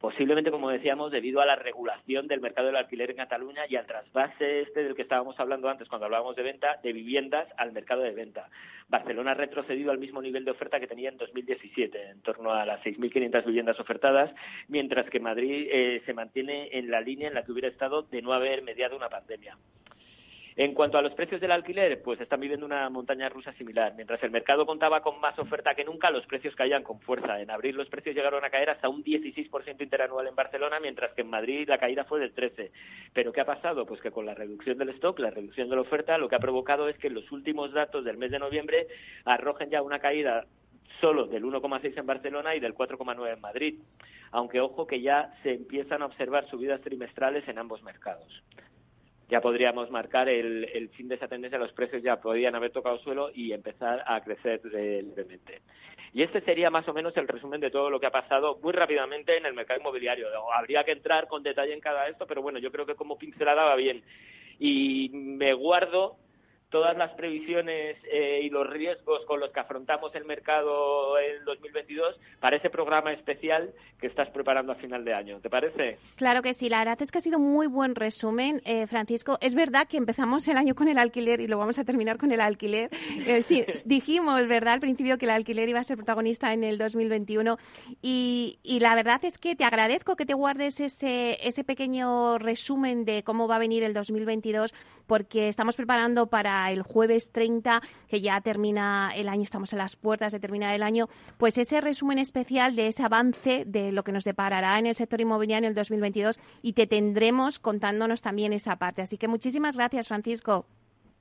posiblemente, 0.00 0.50
como 0.50 0.70
decíamos, 0.70 1.10
debido 1.10 1.40
a 1.40 1.46
la 1.46 1.56
regulación 1.56 2.28
del 2.28 2.40
mercado 2.40 2.68
del 2.68 2.76
alquiler 2.76 3.10
en 3.10 3.16
Cataluña 3.16 3.62
y 3.68 3.76
al 3.76 3.86
trasvase 3.86 4.60
este 4.60 4.84
del 4.84 4.94
que 4.94 5.02
estábamos 5.02 5.38
hablando 5.40 5.68
antes 5.68 5.88
cuando 5.88 6.06
hablábamos 6.06 6.36
de 6.36 6.42
venta 6.42 6.78
de 6.82 6.92
viviendas 6.92 7.48
al 7.56 7.72
mercado 7.72 8.02
de 8.02 8.12
venta. 8.12 8.48
Barcelona 8.88 9.32
ha 9.32 9.34
retrocedido 9.34 9.90
al 9.90 9.98
mismo 9.98 10.22
nivel 10.22 10.44
de 10.44 10.52
oferta 10.52 10.80
que 10.80 10.86
tenía 10.86 11.08
en 11.08 11.18
2017, 11.18 12.10
en 12.10 12.20
torno 12.22 12.52
a 12.52 12.64
las 12.64 12.80
6.500 12.82 13.44
viviendas 13.44 13.80
ofertadas, 13.80 14.32
mientras 14.68 15.10
que 15.10 15.20
Madrid 15.20 15.68
eh, 15.70 16.02
se 16.06 16.14
mantiene 16.14 16.68
en 16.72 16.90
la 16.90 17.00
línea 17.00 17.28
en 17.28 17.34
la 17.34 17.44
que 17.44 17.52
hubiera 17.52 17.68
estado 17.68 18.02
de 18.02 18.22
no 18.22 18.32
haber 18.32 18.62
mediado 18.62 18.96
una 18.96 19.08
pandemia. 19.08 19.56
En 20.60 20.74
cuanto 20.74 20.98
a 20.98 21.02
los 21.02 21.14
precios 21.14 21.40
del 21.40 21.52
alquiler, 21.52 22.02
pues 22.02 22.20
están 22.20 22.40
viviendo 22.40 22.66
una 22.66 22.90
montaña 22.90 23.28
rusa 23.28 23.52
similar. 23.52 23.94
Mientras 23.94 24.20
el 24.24 24.32
mercado 24.32 24.66
contaba 24.66 25.02
con 25.02 25.20
más 25.20 25.38
oferta 25.38 25.76
que 25.76 25.84
nunca, 25.84 26.10
los 26.10 26.26
precios 26.26 26.56
caían 26.56 26.82
con 26.82 26.98
fuerza. 26.98 27.40
En 27.40 27.48
abril 27.48 27.76
los 27.76 27.88
precios 27.88 28.16
llegaron 28.16 28.44
a 28.44 28.50
caer 28.50 28.68
hasta 28.68 28.88
un 28.88 29.04
16% 29.04 29.80
interanual 29.80 30.26
en 30.26 30.34
Barcelona, 30.34 30.80
mientras 30.80 31.12
que 31.12 31.20
en 31.20 31.30
Madrid 31.30 31.68
la 31.68 31.78
caída 31.78 32.02
fue 32.06 32.18
del 32.18 32.34
13%. 32.34 32.72
Pero 33.14 33.32
¿qué 33.32 33.40
ha 33.40 33.44
pasado? 33.44 33.86
Pues 33.86 34.00
que 34.00 34.10
con 34.10 34.26
la 34.26 34.34
reducción 34.34 34.78
del 34.78 34.88
stock, 34.88 35.20
la 35.20 35.30
reducción 35.30 35.68
de 35.68 35.76
la 35.76 35.82
oferta, 35.82 36.18
lo 36.18 36.28
que 36.28 36.34
ha 36.34 36.40
provocado 36.40 36.88
es 36.88 36.98
que 36.98 37.08
los 37.08 37.30
últimos 37.30 37.72
datos 37.72 38.04
del 38.04 38.16
mes 38.16 38.32
de 38.32 38.40
noviembre 38.40 38.88
arrojen 39.26 39.70
ya 39.70 39.80
una 39.80 40.00
caída 40.00 40.44
solo 41.00 41.28
del 41.28 41.44
1,6 41.44 41.96
en 41.96 42.06
Barcelona 42.06 42.56
y 42.56 42.58
del 42.58 42.74
4,9 42.74 43.32
en 43.32 43.40
Madrid, 43.40 43.78
aunque 44.32 44.58
ojo 44.58 44.88
que 44.88 45.02
ya 45.02 45.32
se 45.44 45.54
empiezan 45.54 46.02
a 46.02 46.06
observar 46.06 46.50
subidas 46.50 46.80
trimestrales 46.80 47.46
en 47.46 47.58
ambos 47.58 47.80
mercados 47.84 48.42
ya 49.28 49.40
podríamos 49.40 49.90
marcar 49.90 50.28
el, 50.28 50.90
fin 50.96 51.08
de 51.08 51.16
esa 51.16 51.28
tendencia, 51.28 51.58
los 51.58 51.72
precios 51.72 52.02
ya 52.02 52.20
podrían 52.20 52.54
haber 52.54 52.70
tocado 52.70 52.98
suelo 52.98 53.30
y 53.34 53.52
empezar 53.52 54.02
a 54.06 54.22
crecer 54.22 54.60
levemente. 54.64 55.60
Y 56.14 56.22
este 56.22 56.40
sería 56.40 56.70
más 56.70 56.88
o 56.88 56.94
menos 56.94 57.14
el 57.16 57.28
resumen 57.28 57.60
de 57.60 57.70
todo 57.70 57.90
lo 57.90 58.00
que 58.00 58.06
ha 58.06 58.10
pasado 58.10 58.58
muy 58.62 58.72
rápidamente 58.72 59.36
en 59.36 59.44
el 59.44 59.52
mercado 59.52 59.80
inmobiliario. 59.80 60.28
Habría 60.52 60.82
que 60.84 60.92
entrar 60.92 61.28
con 61.28 61.42
detalle 61.42 61.74
en 61.74 61.80
cada 61.80 62.08
esto, 62.08 62.26
pero 62.26 62.40
bueno, 62.40 62.58
yo 62.58 62.72
creo 62.72 62.86
que 62.86 62.94
como 62.94 63.18
pincelada 63.18 63.64
va 63.64 63.76
bien. 63.76 64.02
Y 64.58 65.10
me 65.12 65.52
guardo 65.52 66.16
todas 66.70 66.96
las 66.96 67.12
previsiones 67.12 67.96
eh, 68.12 68.40
y 68.42 68.50
los 68.50 68.68
riesgos 68.68 69.24
con 69.26 69.40
los 69.40 69.50
que 69.50 69.60
afrontamos 69.60 70.14
el 70.14 70.24
mercado 70.24 71.18
en 71.18 71.44
2022 71.44 72.16
para 72.40 72.56
ese 72.56 72.68
programa 72.68 73.12
especial 73.12 73.72
que 74.00 74.06
estás 74.06 74.28
preparando 74.30 74.72
a 74.72 74.76
final 74.76 75.04
de 75.04 75.14
año. 75.14 75.40
¿Te 75.40 75.50
parece? 75.50 75.98
Claro 76.16 76.42
que 76.42 76.52
sí. 76.52 76.68
La 76.68 76.78
verdad 76.78 77.00
es 77.00 77.10
que 77.10 77.18
ha 77.18 77.22
sido 77.22 77.38
muy 77.38 77.66
buen 77.66 77.94
resumen, 77.94 78.60
eh, 78.64 78.86
Francisco. 78.86 79.38
Es 79.40 79.54
verdad 79.54 79.88
que 79.88 79.96
empezamos 79.96 80.46
el 80.48 80.56
año 80.56 80.74
con 80.74 80.88
el 80.88 80.98
alquiler 80.98 81.40
y 81.40 81.46
lo 81.46 81.58
vamos 81.58 81.78
a 81.78 81.84
terminar 81.84 82.18
con 82.18 82.32
el 82.32 82.40
alquiler. 82.40 82.90
Eh, 83.28 83.42
sí, 83.42 83.64
dijimos, 83.84 84.46
¿verdad?, 84.46 84.74
al 84.74 84.80
principio 84.80 85.18
que 85.18 85.26
el 85.26 85.32
alquiler 85.32 85.68
iba 85.68 85.80
a 85.80 85.84
ser 85.84 85.96
protagonista 85.96 86.52
en 86.52 86.62
el 86.64 86.78
2021 86.78 87.58
y, 88.00 88.58
y 88.62 88.80
la 88.80 88.94
verdad 88.94 89.22
es 89.24 89.38
que 89.38 89.56
te 89.56 89.64
agradezco 89.64 90.16
que 90.16 90.24
te 90.24 90.34
guardes 90.34 90.80
ese, 90.80 91.36
ese 91.46 91.64
pequeño 91.64 92.38
resumen 92.38 93.04
de 93.04 93.22
cómo 93.24 93.48
va 93.48 93.56
a 93.56 93.58
venir 93.58 93.82
el 93.82 93.92
2022 93.92 94.72
porque 95.06 95.48
estamos 95.48 95.74
preparando 95.74 96.28
para 96.28 96.57
el 96.66 96.82
jueves 96.82 97.30
30, 97.32 97.80
que 98.08 98.20
ya 98.20 98.40
termina 98.40 99.12
el 99.14 99.28
año, 99.28 99.42
estamos 99.42 99.72
en 99.72 99.78
las 99.78 99.96
puertas 99.96 100.32
de 100.32 100.40
terminar 100.40 100.74
el 100.74 100.82
año, 100.82 101.08
pues 101.36 101.58
ese 101.58 101.80
resumen 101.80 102.18
especial 102.18 102.76
de 102.76 102.88
ese 102.88 103.02
avance 103.02 103.64
de 103.66 103.92
lo 103.92 104.02
que 104.02 104.12
nos 104.12 104.24
deparará 104.24 104.78
en 104.78 104.86
el 104.86 104.94
sector 104.94 105.20
inmobiliario 105.20 105.66
en 105.66 105.70
el 105.70 105.74
2022 105.74 106.38
y 106.62 106.72
te 106.72 106.86
tendremos 106.86 107.58
contándonos 107.58 108.22
también 108.22 108.52
esa 108.52 108.76
parte. 108.76 109.02
Así 109.02 109.18
que 109.18 109.28
muchísimas 109.28 109.76
gracias, 109.76 110.08
Francisco. 110.08 110.66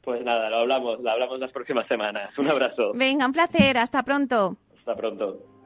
Pues 0.01 0.23
nada, 0.23 0.49
lo 0.49 0.59
hablamos, 0.59 1.01
lo 1.01 1.09
hablamos 1.09 1.39
las 1.39 1.51
próximas 1.51 1.85
semanas. 1.87 2.37
Un 2.37 2.49
abrazo. 2.49 2.93
Venga, 2.93 3.25
un 3.25 3.33
placer. 3.33 3.77
Hasta 3.77 4.03
pronto. 4.03 4.55
Hasta 4.77 4.95
pronto. 4.95 5.56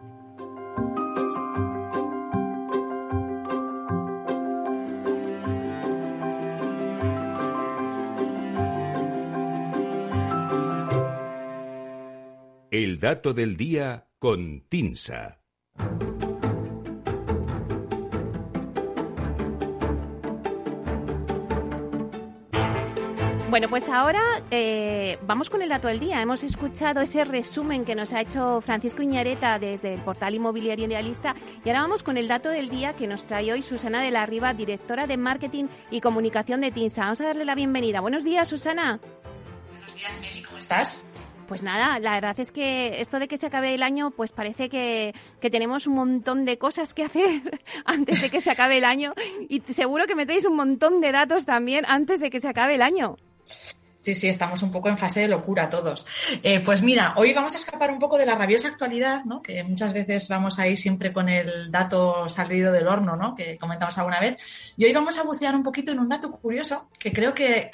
El 12.71 13.01
dato 13.01 13.33
del 13.33 13.57
día 13.57 14.07
con 14.17 14.61
Tinsa. 14.69 15.41
Bueno, 23.49 23.67
pues 23.67 23.89
ahora 23.89 24.21
eh, 24.51 25.19
vamos 25.23 25.49
con 25.49 25.61
el 25.61 25.67
dato 25.67 25.89
del 25.89 25.99
día. 25.99 26.21
Hemos 26.21 26.43
escuchado 26.43 27.01
ese 27.01 27.25
resumen 27.25 27.83
que 27.83 27.93
nos 27.93 28.13
ha 28.13 28.21
hecho 28.21 28.61
Francisco 28.61 29.01
Iñareta 29.01 29.59
desde 29.59 29.95
el 29.95 29.99
portal 29.99 30.35
Inmobiliario 30.35 30.85
Idealista 30.85 31.35
y 31.65 31.67
ahora 31.67 31.81
vamos 31.81 32.03
con 32.03 32.15
el 32.15 32.29
dato 32.29 32.47
del 32.47 32.69
día 32.69 32.93
que 32.93 33.05
nos 33.05 33.27
trae 33.27 33.51
hoy 33.51 33.63
Susana 33.63 34.01
de 34.01 34.11
la 34.11 34.25
Riva, 34.25 34.53
directora 34.53 35.07
de 35.07 35.17
Marketing 35.17 35.65
y 35.89 35.99
Comunicación 35.99 36.61
de 36.61 36.71
TINSA. 36.71 37.01
Vamos 37.01 37.19
a 37.19 37.25
darle 37.25 37.43
la 37.43 37.55
bienvenida. 37.55 37.99
Buenos 37.99 38.23
días, 38.23 38.47
Susana. 38.47 39.01
Buenos 39.71 39.93
días, 39.93 40.21
Meli. 40.21 40.41
¿Cómo 40.41 40.57
estás? 40.57 41.10
Pues 41.51 41.63
nada, 41.63 41.99
la 41.99 42.11
verdad 42.11 42.39
es 42.39 42.49
que 42.49 43.01
esto 43.01 43.19
de 43.19 43.27
que 43.27 43.35
se 43.35 43.47
acabe 43.47 43.75
el 43.75 43.83
año, 43.83 44.11
pues 44.11 44.31
parece 44.31 44.69
que, 44.69 45.13
que, 45.41 45.49
tenemos 45.49 45.85
un 45.85 45.95
montón 45.95 46.45
de 46.45 46.57
cosas 46.57 46.93
que 46.93 47.03
hacer 47.03 47.59
antes 47.83 48.21
de 48.21 48.29
que 48.29 48.39
se 48.39 48.51
acabe 48.51 48.77
el 48.77 48.85
año 48.85 49.13
y 49.49 49.59
seguro 49.73 50.07
que 50.07 50.15
me 50.15 50.25
traéis 50.25 50.45
un 50.45 50.55
montón 50.55 51.01
de 51.01 51.11
datos 51.11 51.45
también 51.45 51.83
antes 51.89 52.21
de 52.21 52.29
que 52.29 52.39
se 52.39 52.47
acabe 52.47 52.75
el 52.75 52.81
año. 52.81 53.17
Sí, 54.01 54.15
sí, 54.15 54.27
estamos 54.27 54.63
un 54.63 54.71
poco 54.71 54.89
en 54.89 54.97
fase 54.97 55.21
de 55.21 55.27
locura 55.27 55.69
todos. 55.69 56.07
Eh, 56.41 56.59
pues 56.61 56.81
mira, 56.81 57.13
hoy 57.17 57.33
vamos 57.33 57.53
a 57.53 57.57
escapar 57.57 57.91
un 57.91 57.99
poco 57.99 58.17
de 58.17 58.25
la 58.25 58.33
rabiosa 58.33 58.69
actualidad, 58.69 59.23
¿no? 59.25 59.43
que 59.43 59.63
muchas 59.63 59.93
veces 59.93 60.27
vamos 60.27 60.57
ahí 60.57 60.75
siempre 60.75 61.13
con 61.13 61.29
el 61.29 61.69
dato 61.69 62.27
salido 62.27 62.71
del 62.71 62.87
horno, 62.87 63.15
¿no? 63.15 63.35
que 63.35 63.59
comentamos 63.59 63.95
alguna 63.99 64.19
vez. 64.19 64.73
Y 64.75 64.85
hoy 64.85 64.93
vamos 64.93 65.19
a 65.19 65.23
bucear 65.23 65.55
un 65.55 65.61
poquito 65.61 65.91
en 65.91 65.99
un 65.99 66.09
dato 66.09 66.31
curioso 66.31 66.89
que 66.97 67.13
creo 67.13 67.35
que, 67.35 67.69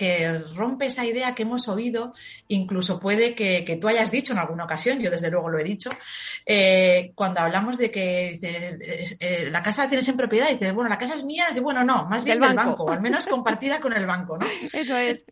rompe 0.53 0.87
esa 0.87 1.05
idea 1.05 1.33
que 1.33 1.43
hemos 1.43 1.69
oído, 1.69 2.13
incluso 2.49 2.99
puede 2.99 3.33
que, 3.33 3.77
tú 3.79 3.87
hayas 3.87 4.11
dicho 4.11 4.33
en 4.33 4.39
alguna 4.39 4.65
ocasión, 4.65 4.99
yo 4.99 5.09
desde 5.09 5.31
luego 5.31 5.49
lo 5.49 5.59
he 5.59 5.63
dicho, 5.63 5.89
eh, 6.45 7.13
cuando 7.15 7.39
hablamos 7.39 7.77
de 7.77 7.89
que 7.89 8.39
eh, 8.41 9.49
la 9.49 9.63
casa 9.63 9.83
la 9.83 9.89
tienes 9.89 10.07
en 10.09 10.17
propiedad 10.17 10.49
y 10.49 10.53
dices, 10.53 10.73
bueno, 10.73 10.89
la 10.89 10.97
casa 10.97 11.15
es 11.15 11.23
mía, 11.23 11.45
y 11.55 11.59
bueno, 11.59 11.85
no, 11.85 12.05
más 12.05 12.25
bien 12.25 12.39
del, 12.39 12.49
banco. 12.49 12.69
banco, 12.71 12.83
o 12.83 12.91
al 12.91 13.01
menos 13.01 13.27
compartida 13.27 13.79
con 13.79 13.93
el 13.93 14.05
banco, 14.05 14.37
¿no? 14.37 14.45
Eso 14.73 14.97
es. 14.97 15.23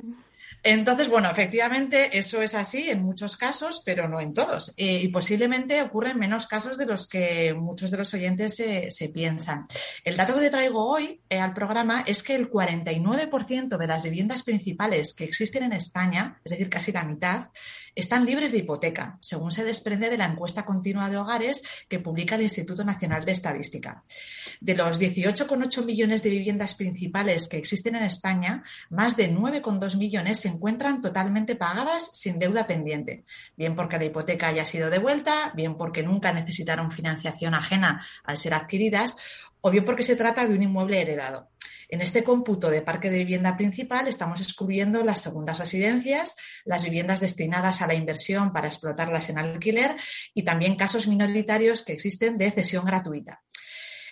Entonces, 0.68 1.10
bueno, 1.10 1.30
efectivamente 1.30 2.18
eso 2.18 2.42
es 2.42 2.56
así 2.56 2.90
en 2.90 3.04
muchos 3.04 3.38
casos, 3.38 3.84
pero 3.86 4.10
no 4.10 4.20
en 4.20 4.34
todos. 4.34 4.74
Eh, 4.78 5.02
y 5.04 5.10
posiblemente 5.10 5.80
ocurren 5.84 6.18
menos 6.18 6.48
casos 6.48 6.80
de 6.80 6.88
los 6.88 7.08
que 7.08 7.54
muchos 7.54 7.92
de 7.92 7.98
los 7.98 8.12
oyentes 8.16 8.56
se, 8.56 9.10
piensan. 9.10 9.68
El 10.04 10.18
dato 10.18 10.34
que 10.34 10.42
te 10.42 10.50
traigo 10.50 10.84
hoy 10.84 11.22
eh, 11.30 11.40
al 11.40 11.54
programa 11.54 12.04
es 12.08 12.24
que 12.24 12.34
el 12.34 12.50
49% 12.50 13.78
de 13.78 13.88
las 13.88 14.04
viviendas 14.06 14.42
principales 14.42 15.14
que 15.14 15.26
existen 15.26 15.62
en 15.62 15.74
España, 15.74 16.42
es 16.44 16.54
decir, 16.54 16.68
casi 16.68 16.92
la 16.92 17.04
mitad, 17.04 17.50
están 17.96 18.26
libres 18.26 18.52
de 18.52 18.60
hipoteca, 18.60 19.18
según 19.22 19.52
se 19.52 19.64
desprende 19.64 20.10
de 20.10 20.18
la 20.18 20.26
encuesta 20.26 20.66
continua 20.66 21.10
de 21.10 21.18
hogares 21.18 21.64
que 21.88 22.00
publica 22.00 22.36
el 22.36 22.44
Instituto 22.44 22.84
Nacional 22.84 23.24
de 23.24 23.32
Estadística. 23.32 24.04
De 24.60 24.76
los 24.76 25.00
18,8 25.00 25.86
millones 25.86 26.22
de 26.22 26.30
viviendas 26.30 26.76
principales 26.76 27.48
que 27.48 27.58
existen 27.58 27.96
en 27.96 28.04
España, 28.04 28.64
más 28.90 29.16
de 29.16 29.34
9,2 29.34 29.98
millones 29.98 30.42
se 30.42 30.50
encuentran 30.50 31.02
totalmente 31.02 31.56
pagadas 31.56 32.12
sin 32.14 32.38
deuda 32.38 32.68
pendiente, 32.68 33.24
bien 33.56 33.76
porque 33.76 33.98
la 33.98 34.06
hipoteca 34.06 34.48
haya 34.48 34.66
sido 34.66 34.90
devuelta, 34.90 35.52
bien 35.56 35.78
porque 35.78 36.04
nunca 36.04 36.34
necesitaron 36.34 36.92
financiación 36.92 37.54
ajena 37.54 38.06
al 38.24 38.38
ser 38.38 38.54
adquiridas 38.54 39.16
o 39.66 39.72
bien 39.72 39.84
porque 39.84 40.04
se 40.04 40.16
trata 40.16 40.48
de 40.48 40.54
un 40.54 40.62
inmueble 40.62 41.02
heredado. 41.02 41.50
En 41.90 42.00
este 42.02 42.24
cómputo 42.24 42.70
de 42.70 42.84
parque 42.84 43.10
de 43.10 43.18
vivienda 43.18 43.58
principal 43.58 44.08
estamos 44.08 44.40
excluyendo 44.40 45.04
las 45.04 45.22
segundas 45.22 45.58
residencias, 45.58 46.36
las 46.66 46.84
viviendas 46.84 47.20
destinadas 47.20 47.82
a 47.82 47.88
la 47.88 47.96
inversión 47.96 48.54
para 48.54 48.68
explotarlas 48.68 49.28
en 49.32 49.40
alquiler 49.40 49.96
y 50.36 50.44
también 50.44 50.76
casos 50.76 51.08
minoritarios 51.08 51.82
que 51.82 51.94
existen 51.94 52.38
de 52.38 52.52
cesión 52.52 52.86
gratuita. 52.86 53.42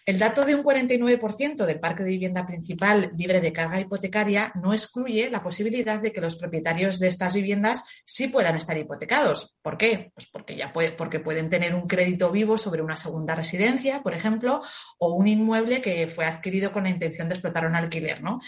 El 0.06 0.20
dato 0.20 0.46
de 0.46 0.54
un 0.54 0.64
49% 0.64 1.66
del 1.66 1.80
parque 1.80 2.04
de 2.04 2.10
vivienda 2.10 2.46
principal 2.46 3.14
libre 3.16 3.40
de 3.40 3.54
carga 3.54 3.80
hipotecaria 3.80 4.52
no 4.56 4.74
excluye 4.74 5.30
la 5.30 5.42
posibilidad 5.42 6.02
de 6.02 6.12
que 6.12 6.20
los 6.20 6.36
propietarios 6.36 7.00
de 7.00 7.08
estas 7.08 7.34
viviendas 7.34 7.84
sí 8.04 8.28
puedan 8.28 8.58
estar 8.58 8.78
hipotecados. 8.78 9.56
¿Por 9.62 9.78
qué? 9.78 10.12
Pues 10.14 10.28
porque, 10.28 10.58
ya 10.58 10.74
porque 10.74 11.22
pueden 11.22 11.50
tener 11.50 11.74
un 11.74 11.88
crédito 11.88 12.32
vivo 12.32 12.58
sobre 12.58 12.82
una 12.82 12.98
segunda 12.98 13.34
residencia, 13.34 14.04
por 14.04 14.14
ejemplo, 14.14 14.62
o 14.98 15.14
un 15.14 15.28
inmueble 15.28 15.82
que 15.82 16.08
fue 16.08 16.26
adquirido 16.26 16.74
con 16.74 16.84
la 16.84 16.90
intención 16.90 17.30
de 17.30 17.36
explotar 17.36 17.66
un 17.66 17.76
alquiler, 17.76 18.22
¿no? 18.22 18.42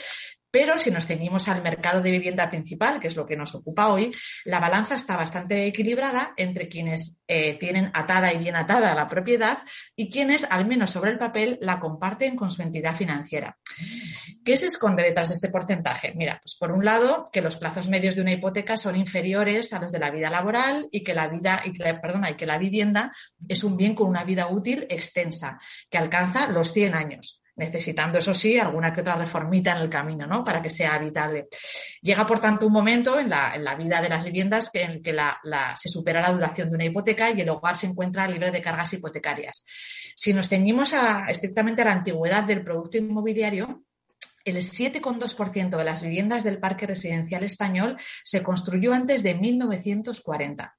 Pero 0.55 0.79
si 0.79 0.89
nos 0.89 1.05
ceñimos 1.05 1.49
al 1.49 1.61
mercado 1.61 1.99
de 1.99 2.11
vivienda 2.11 2.49
principal, 2.49 3.01
que 3.01 3.09
es 3.09 3.17
lo 3.17 3.25
que 3.25 3.35
nos 3.35 3.53
ocupa 3.55 3.89
hoy, 3.89 4.15
la 4.45 4.61
balanza 4.61 4.95
está 4.95 5.17
bastante 5.17 5.65
equilibrada 5.65 6.33
entre 6.37 6.69
quienes 6.69 7.19
eh, 7.27 7.55
tienen 7.55 7.91
atada 7.93 8.31
y 8.31 8.37
bien 8.37 8.55
atada 8.55 8.95
la 8.95 9.05
propiedad 9.09 9.57
y 9.97 10.09
quienes, 10.09 10.49
al 10.49 10.65
menos 10.65 10.91
sobre 10.91 11.11
el 11.11 11.17
papel, 11.17 11.57
la 11.59 11.81
comparten 11.81 12.37
con 12.37 12.49
su 12.49 12.61
entidad 12.61 12.95
financiera. 12.95 13.57
¿Qué 14.45 14.55
se 14.55 14.67
esconde 14.67 15.03
detrás 15.03 15.27
de 15.27 15.33
este 15.33 15.49
porcentaje? 15.49 16.13
Mira, 16.15 16.39
pues 16.41 16.55
por 16.55 16.71
un 16.71 16.85
lado, 16.85 17.29
que 17.33 17.41
los 17.41 17.57
plazos 17.57 17.89
medios 17.89 18.15
de 18.15 18.21
una 18.21 18.31
hipoteca 18.31 18.77
son 18.77 18.95
inferiores 18.95 19.73
a 19.73 19.81
los 19.81 19.91
de 19.91 19.99
la 19.99 20.09
vida 20.09 20.29
laboral 20.29 20.87
y 20.89 21.03
que 21.03 21.13
la 21.13 21.27
vida, 21.27 21.63
y 21.65 21.71
perdona, 21.71 22.29
y 22.29 22.35
que 22.35 22.45
la 22.45 22.57
vivienda 22.57 23.11
es 23.45 23.61
un 23.65 23.75
bien 23.75 23.93
con 23.93 24.07
una 24.07 24.23
vida 24.23 24.47
útil 24.47 24.87
extensa, 24.89 25.59
que 25.89 25.97
alcanza 25.97 26.47
los 26.47 26.71
100 26.71 26.95
años 26.95 27.41
necesitando, 27.55 28.19
eso 28.19 28.33
sí, 28.33 28.59
alguna 28.59 28.93
que 28.93 29.01
otra 29.01 29.15
reformita 29.15 29.71
en 29.71 29.77
el 29.77 29.89
camino, 29.89 30.27
¿no? 30.27 30.43
Para 30.43 30.61
que 30.61 30.69
sea 30.69 30.95
habitable. 30.95 31.47
Llega, 32.01 32.27
por 32.27 32.39
tanto, 32.39 32.67
un 32.67 32.73
momento 32.73 33.19
en 33.19 33.29
la, 33.29 33.55
en 33.55 33.63
la 33.63 33.75
vida 33.75 34.01
de 34.01 34.09
las 34.09 34.25
viviendas 34.25 34.69
que, 34.69 34.83
en 34.83 34.91
el 34.91 35.01
que 35.01 35.13
la, 35.13 35.39
se 35.77 35.89
supera 35.89 36.21
la 36.21 36.31
duración 36.31 36.69
de 36.69 36.75
una 36.75 36.85
hipoteca 36.85 37.31
y 37.31 37.41
el 37.41 37.49
hogar 37.49 37.75
se 37.75 37.87
encuentra 37.87 38.27
libre 38.27 38.51
de 38.51 38.61
cargas 38.61 38.93
hipotecarias. 38.93 39.65
Si 40.15 40.33
nos 40.33 40.49
ceñimos 40.49 40.93
a, 40.93 41.25
estrictamente 41.27 41.81
a 41.81 41.85
la 41.85 41.93
antigüedad 41.93 42.43
del 42.43 42.63
producto 42.63 42.97
inmobiliario, 42.97 43.83
el 44.43 44.57
7,2% 44.57 45.75
de 45.75 45.83
las 45.83 46.03
viviendas 46.03 46.43
del 46.43 46.59
parque 46.59 46.85
residencial 46.85 47.43
español 47.43 47.97
se 48.23 48.43
construyó 48.43 48.93
antes 48.93 49.23
de 49.23 49.33
1940. 49.33 50.75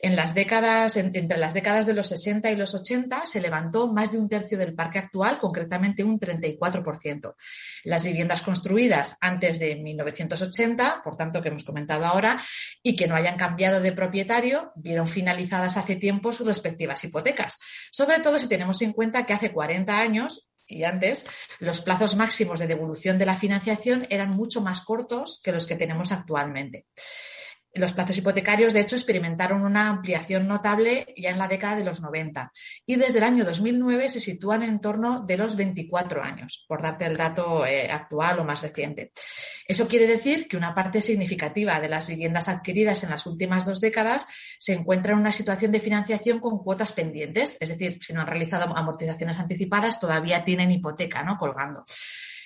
En 0.00 0.16
las 0.16 0.34
décadas, 0.34 0.96
entre 0.96 1.38
las 1.38 1.54
décadas 1.54 1.86
de 1.86 1.94
los 1.94 2.08
60 2.08 2.50
y 2.50 2.56
los 2.56 2.74
80 2.74 3.26
se 3.26 3.40
levantó 3.40 3.92
más 3.92 4.12
de 4.12 4.18
un 4.18 4.28
tercio 4.28 4.58
del 4.58 4.74
parque 4.74 4.98
actual, 4.98 5.38
concretamente 5.38 6.04
un 6.04 6.18
34%. 6.18 7.34
Las 7.84 8.04
viviendas 8.04 8.42
construidas 8.42 9.16
antes 9.20 9.58
de 9.58 9.76
1980, 9.76 11.02
por 11.02 11.16
tanto 11.16 11.42
que 11.42 11.48
hemos 11.48 11.64
comentado 11.64 12.04
ahora, 12.06 12.40
y 12.82 12.96
que 12.96 13.06
no 13.06 13.16
hayan 13.16 13.36
cambiado 13.36 13.80
de 13.80 13.92
propietario, 13.92 14.72
vieron 14.76 15.08
finalizadas 15.08 15.76
hace 15.76 15.96
tiempo 15.96 16.32
sus 16.32 16.46
respectivas 16.46 17.02
hipotecas. 17.04 17.58
Sobre 17.90 18.20
todo 18.20 18.38
si 18.38 18.48
tenemos 18.48 18.82
en 18.82 18.92
cuenta 18.92 19.24
que 19.24 19.32
hace 19.32 19.52
40 19.52 19.98
años 19.98 20.50
y 20.68 20.82
antes, 20.82 21.24
los 21.60 21.80
plazos 21.80 22.16
máximos 22.16 22.58
de 22.58 22.66
devolución 22.66 23.18
de 23.18 23.26
la 23.26 23.36
financiación 23.36 24.06
eran 24.10 24.30
mucho 24.30 24.60
más 24.60 24.80
cortos 24.80 25.40
que 25.42 25.52
los 25.52 25.66
que 25.66 25.76
tenemos 25.76 26.10
actualmente. 26.10 26.86
Los 27.76 27.92
plazos 27.92 28.16
hipotecarios, 28.16 28.72
de 28.72 28.80
hecho, 28.80 28.96
experimentaron 28.96 29.62
una 29.62 29.88
ampliación 29.88 30.48
notable 30.48 31.12
ya 31.14 31.28
en 31.28 31.38
la 31.38 31.46
década 31.46 31.76
de 31.76 31.84
los 31.84 32.00
90 32.00 32.50
y 32.86 32.96
desde 32.96 33.18
el 33.18 33.24
año 33.24 33.44
2009 33.44 34.08
se 34.08 34.18
sitúan 34.18 34.62
en 34.62 34.80
torno 34.80 35.20
de 35.20 35.36
los 35.36 35.56
24 35.56 36.22
años, 36.22 36.64
por 36.66 36.80
darte 36.80 37.04
el 37.04 37.18
dato 37.18 37.66
eh, 37.66 37.90
actual 37.90 38.40
o 38.40 38.44
más 38.44 38.62
reciente. 38.62 39.12
Eso 39.68 39.88
quiere 39.88 40.06
decir 40.06 40.48
que 40.48 40.56
una 40.56 40.74
parte 40.74 41.02
significativa 41.02 41.78
de 41.78 41.90
las 41.90 42.06
viviendas 42.06 42.48
adquiridas 42.48 43.04
en 43.04 43.10
las 43.10 43.26
últimas 43.26 43.66
dos 43.66 43.82
décadas 43.82 44.26
se 44.58 44.72
encuentra 44.72 45.12
en 45.12 45.18
una 45.18 45.32
situación 45.32 45.70
de 45.70 45.80
financiación 45.80 46.40
con 46.40 46.58
cuotas 46.60 46.92
pendientes, 46.92 47.58
es 47.60 47.68
decir, 47.68 47.98
si 48.02 48.14
no 48.14 48.22
han 48.22 48.26
realizado 48.26 48.74
amortizaciones 48.74 49.38
anticipadas, 49.38 50.00
todavía 50.00 50.46
tienen 50.46 50.72
hipoteca 50.72 51.22
¿no? 51.24 51.36
colgando. 51.36 51.84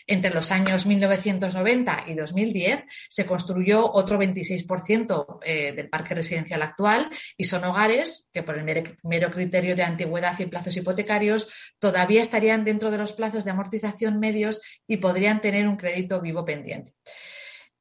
Entre 0.07 0.33
los 0.33 0.51
años 0.51 0.87
1990 0.87 2.05
y 2.07 2.15
2010 2.15 2.85
se 3.09 3.27
construyó 3.27 3.91
otro 3.93 4.19
26% 4.19 5.39
eh, 5.43 5.73
del 5.73 5.89
parque 5.89 6.15
residencial 6.15 6.63
actual 6.63 7.09
y 7.37 7.45
son 7.45 7.65
hogares 7.65 8.31
que 8.33 8.43
por 8.43 8.59
el 8.59 8.65
mero 9.03 9.31
criterio 9.31 9.77
de 9.77 9.83
antigüedad 9.83 10.39
y 10.39 10.47
plazos 10.47 10.77
hipotecarios 10.77 11.49
todavía 11.79 12.23
estarían 12.23 12.65
dentro 12.65 12.91
de 12.91 12.99
los 12.99 13.13
plazos 13.13 13.45
de 13.45 13.51
amortización 13.51 14.19
medios 14.19 14.61
y 14.87 14.99
podrían 14.99 15.41
tener 15.41 15.69
un 15.69 15.77
crédito 15.77 16.21
vivo 16.21 16.45
pendiente. 16.45 16.95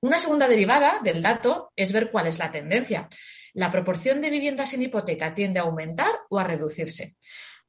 Una 0.01 0.19
segunda 0.19 0.47
derivada 0.47 0.99
del 1.03 1.21
dato 1.21 1.73
es 1.75 1.91
ver 1.91 2.09
cuál 2.09 2.27
es 2.27 2.39
la 2.39 2.51
tendencia. 2.51 3.09
¿La 3.53 3.71
proporción 3.71 4.21
de 4.21 4.29
viviendas 4.29 4.69
sin 4.69 4.81
hipoteca 4.81 5.33
tiende 5.33 5.59
a 5.59 5.63
aumentar 5.63 6.11
o 6.29 6.39
a 6.39 6.45
reducirse? 6.45 7.15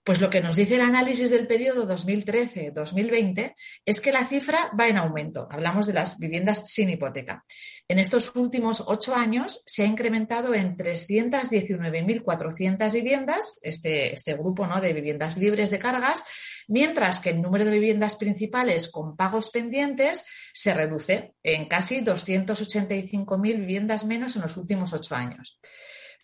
Pues 0.02 0.18
lo 0.20 0.30
que 0.30 0.40
nos 0.40 0.56
dice 0.56 0.76
el 0.76 0.80
análisis 0.80 1.30
del 1.30 1.46
periodo 1.46 1.86
2013-2020 1.86 3.54
es 3.84 4.00
que 4.00 4.12
la 4.12 4.24
cifra 4.24 4.72
va 4.78 4.88
en 4.88 4.96
aumento. 4.96 5.46
Hablamos 5.50 5.86
de 5.86 5.92
las 5.92 6.18
viviendas 6.18 6.62
sin 6.64 6.88
hipoteca. 6.88 7.44
En 7.86 7.98
estos 7.98 8.34
últimos 8.34 8.82
ocho 8.86 9.14
años 9.14 9.62
se 9.66 9.82
ha 9.82 9.86
incrementado 9.86 10.54
en 10.54 10.74
319.400 10.76 12.90
viviendas, 12.92 13.58
este, 13.62 14.14
este 14.14 14.32
grupo 14.34 14.66
¿no? 14.66 14.80
de 14.80 14.94
viviendas 14.94 15.36
libres 15.36 15.70
de 15.70 15.78
cargas, 15.78 16.24
mientras 16.66 17.20
que 17.20 17.28
el 17.30 17.42
número 17.42 17.66
de 17.66 17.72
viviendas 17.72 18.16
principales 18.16 18.90
con 18.90 19.16
pagos 19.16 19.50
pendientes 19.50 20.24
se 20.54 20.72
reduce 20.72 21.34
en 21.42 21.68
casi 21.68 22.00
285.000 22.00 23.42
viviendas 23.42 24.06
menos 24.06 24.34
en 24.36 24.42
los 24.42 24.56
últimos 24.56 24.94
ocho 24.94 25.14
años. 25.14 25.60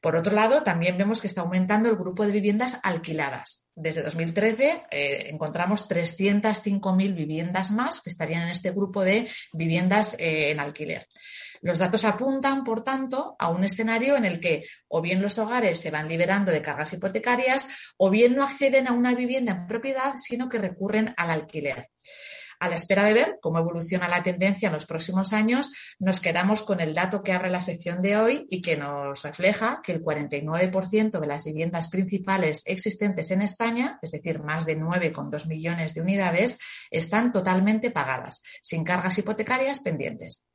Por 0.07 0.15
otro 0.15 0.35
lado, 0.35 0.63
también 0.63 0.97
vemos 0.97 1.21
que 1.21 1.27
está 1.27 1.41
aumentando 1.41 1.89
el 1.89 1.97
grupo 1.97 2.25
de 2.25 2.31
viviendas 2.31 2.79
alquiladas. 2.85 3.67
Desde 3.75 4.05
2013 4.05 4.85
eh, 4.89 5.31
encontramos 5.31 5.91
305.000 5.91 7.13
viviendas 7.13 7.73
más 7.73 8.03
que 8.03 8.11
estarían 8.11 8.45
en 8.45 8.51
este 8.51 8.71
grupo 8.71 9.03
de 9.03 9.29
viviendas 9.53 10.15
eh, 10.21 10.53
en 10.53 10.61
alquiler. 10.61 11.09
Los 11.61 11.81
datos 11.81 12.05
apuntan, 12.05 12.63
por 12.63 12.85
tanto, 12.85 13.35
a 13.37 13.49
un 13.49 13.65
escenario 13.65 14.15
en 14.17 14.25
el 14.25 14.39
que 14.39 14.67
o 14.87 15.03
bien 15.03 15.21
los 15.21 15.39
hogares 15.39 15.81
se 15.81 15.91
van 15.91 16.09
liberando 16.09 16.53
de 16.53 16.63
cargas 16.63 16.93
hipotecarias 16.93 17.67
o 17.97 18.09
bien 18.09 18.37
no 18.37 18.45
acceden 18.45 18.87
a 18.87 18.93
una 18.93 19.13
vivienda 19.13 19.51
en 19.55 19.67
propiedad, 19.67 20.15
sino 20.23 20.49
que 20.49 20.59
recurren 20.59 21.15
al 21.17 21.33
alquiler. 21.33 21.91
A 22.59 22.69
la 22.69 22.77
espera 22.77 23.05
de 23.05 23.15
ver 23.15 23.39
cómo 23.41 23.59
evoluciona 23.59 24.09
la 24.09 24.23
tendencia 24.23 24.69
en 24.69 24.75
los 24.75 24.87
próximos 24.87 25.33
años, 25.33 25.73
nos 25.99 26.21
quedamos 26.21 26.63
con 26.63 26.81
el 26.81 26.95
dato 26.95 27.23
que 27.23 27.33
abre 27.33 27.51
la 27.51 27.61
sección 27.61 28.03
de 28.03 28.17
hoy 28.17 28.47
y 28.51 28.63
que 28.63 28.77
nos 28.77 29.23
refleja 29.23 29.81
que 29.83 29.93
el 29.93 30.03
49% 30.03 31.21
de 31.21 31.27
las 31.27 31.45
viviendas 31.45 31.89
principales 31.89 32.63
existentes 32.67 33.31
en 33.31 33.43
España, 33.43 33.99
es 34.03 34.13
decir, 34.13 34.41
más 34.41 34.67
de 34.67 34.79
9,2 34.79 35.47
millones 35.47 35.95
de 35.95 36.01
unidades, 36.01 36.59
están 36.91 37.33
totalmente 37.33 37.91
pagadas, 37.91 38.43
sin 38.63 38.85
cargas 38.85 39.19
hipotecarias 39.19 39.81
pendientes. 39.81 40.47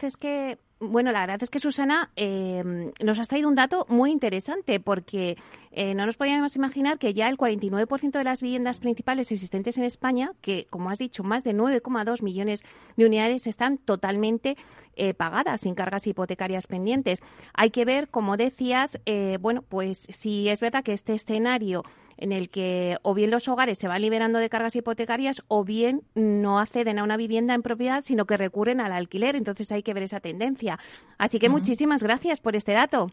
Es 0.00 0.16
que 0.16 0.58
bueno, 0.78 1.10
la 1.10 1.20
verdad 1.20 1.42
es 1.42 1.48
que 1.48 1.58
Susana 1.58 2.10
em, 2.16 2.92
nos 3.02 3.18
has 3.18 3.28
traído 3.28 3.48
un 3.48 3.54
dato 3.54 3.86
muy 3.88 4.10
interesante 4.10 4.78
porque 4.78 5.38
eh, 5.72 5.94
no 5.94 6.04
nos 6.04 6.16
podíamos 6.16 6.54
imaginar 6.54 6.98
que 6.98 7.14
ya 7.14 7.28
el 7.28 7.38
49% 7.38 8.10
de 8.10 8.24
las 8.24 8.42
viviendas 8.42 8.80
principales 8.80 9.32
existentes 9.32 9.78
en 9.78 9.84
España, 9.84 10.32
que 10.42 10.66
como 10.68 10.90
has 10.90 10.98
dicho, 10.98 11.22
más 11.24 11.44
de 11.44 11.54
9,2 11.54 12.22
millones 12.22 12.62
de 12.96 13.06
unidades 13.06 13.46
están 13.46 13.78
totalmente 13.78 14.56
eh, 14.96 15.14
pagadas 15.14 15.62
sin 15.62 15.74
cargas 15.74 16.06
hipotecarias 16.06 16.66
pendientes. 16.66 17.20
Hay 17.54 17.70
que 17.70 17.84
ver, 17.86 18.08
como 18.08 18.36
decías, 18.36 19.00
eh, 19.06 19.38
bueno, 19.40 19.62
pues 19.62 20.06
si 20.10 20.48
es 20.50 20.60
verdad 20.60 20.84
que 20.84 20.92
este 20.92 21.14
escenario 21.14 21.84
en 22.16 22.32
el 22.32 22.48
que 22.50 22.98
o 23.02 23.14
bien 23.14 23.30
los 23.30 23.48
hogares 23.48 23.78
se 23.78 23.88
van 23.88 24.02
liberando 24.02 24.38
de 24.38 24.48
cargas 24.48 24.76
hipotecarias 24.76 25.42
o 25.48 25.64
bien 25.64 26.02
no 26.14 26.58
acceden 26.58 26.98
a 26.98 27.04
una 27.04 27.16
vivienda 27.16 27.54
en 27.54 27.62
propiedad, 27.62 28.02
sino 28.02 28.26
que 28.26 28.36
recurren 28.36 28.80
al 28.80 28.92
alquiler. 28.92 29.36
Entonces 29.36 29.70
hay 29.72 29.82
que 29.82 29.94
ver 29.94 30.02
esa 30.02 30.20
tendencia. 30.20 30.78
Así 31.18 31.38
que 31.38 31.48
muchísimas 31.48 32.02
gracias 32.02 32.40
por 32.40 32.56
este 32.56 32.72
dato. 32.72 33.10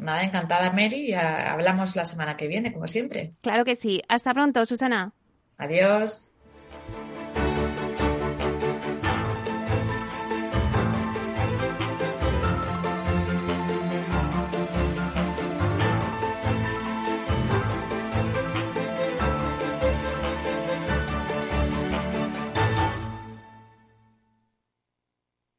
Nada, 0.00 0.22
encantada 0.22 0.70
Mary. 0.72 1.14
Hablamos 1.14 1.96
la 1.96 2.04
semana 2.04 2.36
que 2.36 2.46
viene, 2.46 2.72
como 2.72 2.88
siempre. 2.88 3.32
Claro 3.40 3.64
que 3.64 3.74
sí. 3.74 4.02
Hasta 4.08 4.34
pronto, 4.34 4.64
Susana. 4.66 5.12
Adiós. 5.56 6.28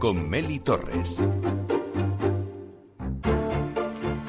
con 0.00 0.30
Meli 0.30 0.58
Torres. 0.58 1.20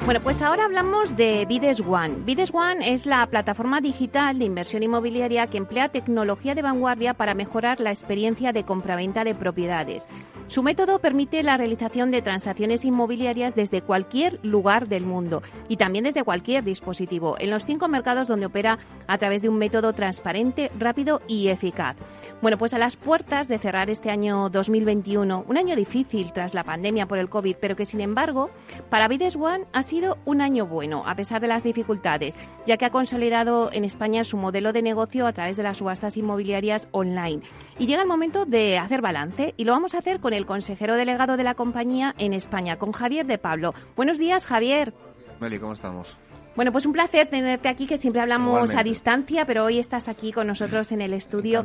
Bueno, 0.04 0.20
pues 0.22 0.42
ahora 0.42 0.66
hablamos 0.66 1.16
de 1.16 1.46
Bides 1.46 1.80
One. 1.80 2.16
Bides 2.26 2.52
One 2.52 2.92
es 2.92 3.06
la 3.06 3.26
plataforma 3.26 3.80
digital 3.80 4.38
de 4.38 4.44
inversión 4.44 4.82
inmobiliaria 4.82 5.46
que 5.46 5.56
emplea 5.56 5.88
tecnología 5.88 6.54
de 6.54 6.60
vanguardia 6.60 7.14
para 7.14 7.32
mejorar 7.32 7.80
la 7.80 7.90
experiencia 7.90 8.52
de 8.52 8.64
compraventa 8.64 9.24
de 9.24 9.34
propiedades. 9.34 10.08
Su 10.52 10.62
método 10.62 10.98
permite 10.98 11.42
la 11.42 11.56
realización 11.56 12.10
de 12.10 12.20
transacciones 12.20 12.84
inmobiliarias 12.84 13.54
desde 13.54 13.80
cualquier 13.80 14.38
lugar 14.42 14.86
del 14.86 15.06
mundo 15.06 15.40
y 15.66 15.78
también 15.78 16.04
desde 16.04 16.24
cualquier 16.24 16.62
dispositivo, 16.62 17.36
en 17.38 17.48
los 17.48 17.64
cinco 17.64 17.88
mercados 17.88 18.28
donde 18.28 18.44
opera 18.44 18.78
a 19.06 19.16
través 19.16 19.40
de 19.40 19.48
un 19.48 19.56
método 19.56 19.94
transparente, 19.94 20.70
rápido 20.78 21.22
y 21.26 21.48
eficaz. 21.48 21.96
Bueno, 22.42 22.58
pues 22.58 22.74
a 22.74 22.78
las 22.78 22.96
puertas 22.96 23.48
de 23.48 23.58
cerrar 23.58 23.88
este 23.88 24.10
año 24.10 24.50
2021, 24.50 25.46
un 25.48 25.56
año 25.56 25.74
difícil 25.74 26.34
tras 26.34 26.52
la 26.52 26.64
pandemia 26.64 27.08
por 27.08 27.16
el 27.16 27.30
COVID, 27.30 27.56
pero 27.58 27.74
que 27.74 27.86
sin 27.86 28.02
embargo, 28.02 28.50
para 28.90 29.08
Bides 29.08 29.36
One 29.36 29.64
ha 29.72 29.82
sido 29.82 30.18
un 30.26 30.42
año 30.42 30.66
bueno, 30.66 31.02
a 31.06 31.14
pesar 31.14 31.40
de 31.40 31.48
las 31.48 31.62
dificultades, 31.62 32.36
ya 32.66 32.76
que 32.76 32.84
ha 32.84 32.90
consolidado 32.90 33.70
en 33.72 33.86
España 33.86 34.22
su 34.22 34.36
modelo 34.36 34.74
de 34.74 34.82
negocio 34.82 35.26
a 35.26 35.32
través 35.32 35.56
de 35.56 35.62
las 35.62 35.78
subastas 35.78 36.18
inmobiliarias 36.18 36.88
online. 36.90 37.40
Y 37.82 37.86
llega 37.88 38.02
el 38.02 38.06
momento 38.06 38.46
de 38.46 38.78
hacer 38.78 39.00
balance 39.00 39.54
y 39.56 39.64
lo 39.64 39.72
vamos 39.72 39.96
a 39.96 39.98
hacer 39.98 40.20
con 40.20 40.32
el 40.32 40.46
consejero 40.46 40.94
delegado 40.94 41.36
de 41.36 41.42
la 41.42 41.54
compañía 41.54 42.14
en 42.16 42.32
España, 42.32 42.78
con 42.78 42.92
Javier 42.92 43.26
de 43.26 43.38
Pablo. 43.38 43.74
Buenos 43.96 44.18
días, 44.18 44.46
Javier. 44.46 44.94
Meli, 45.40 45.58
¿cómo 45.58 45.72
estamos? 45.72 46.16
Bueno, 46.54 46.70
pues 46.70 46.86
un 46.86 46.92
placer 46.92 47.26
tenerte 47.26 47.68
aquí, 47.68 47.88
que 47.88 47.98
siempre 47.98 48.22
hablamos 48.22 48.72
a 48.76 48.84
distancia, 48.84 49.46
pero 49.46 49.64
hoy 49.64 49.80
estás 49.80 50.06
aquí 50.06 50.30
con 50.30 50.46
nosotros 50.46 50.92
en 50.92 51.00
el 51.00 51.12
estudio 51.12 51.64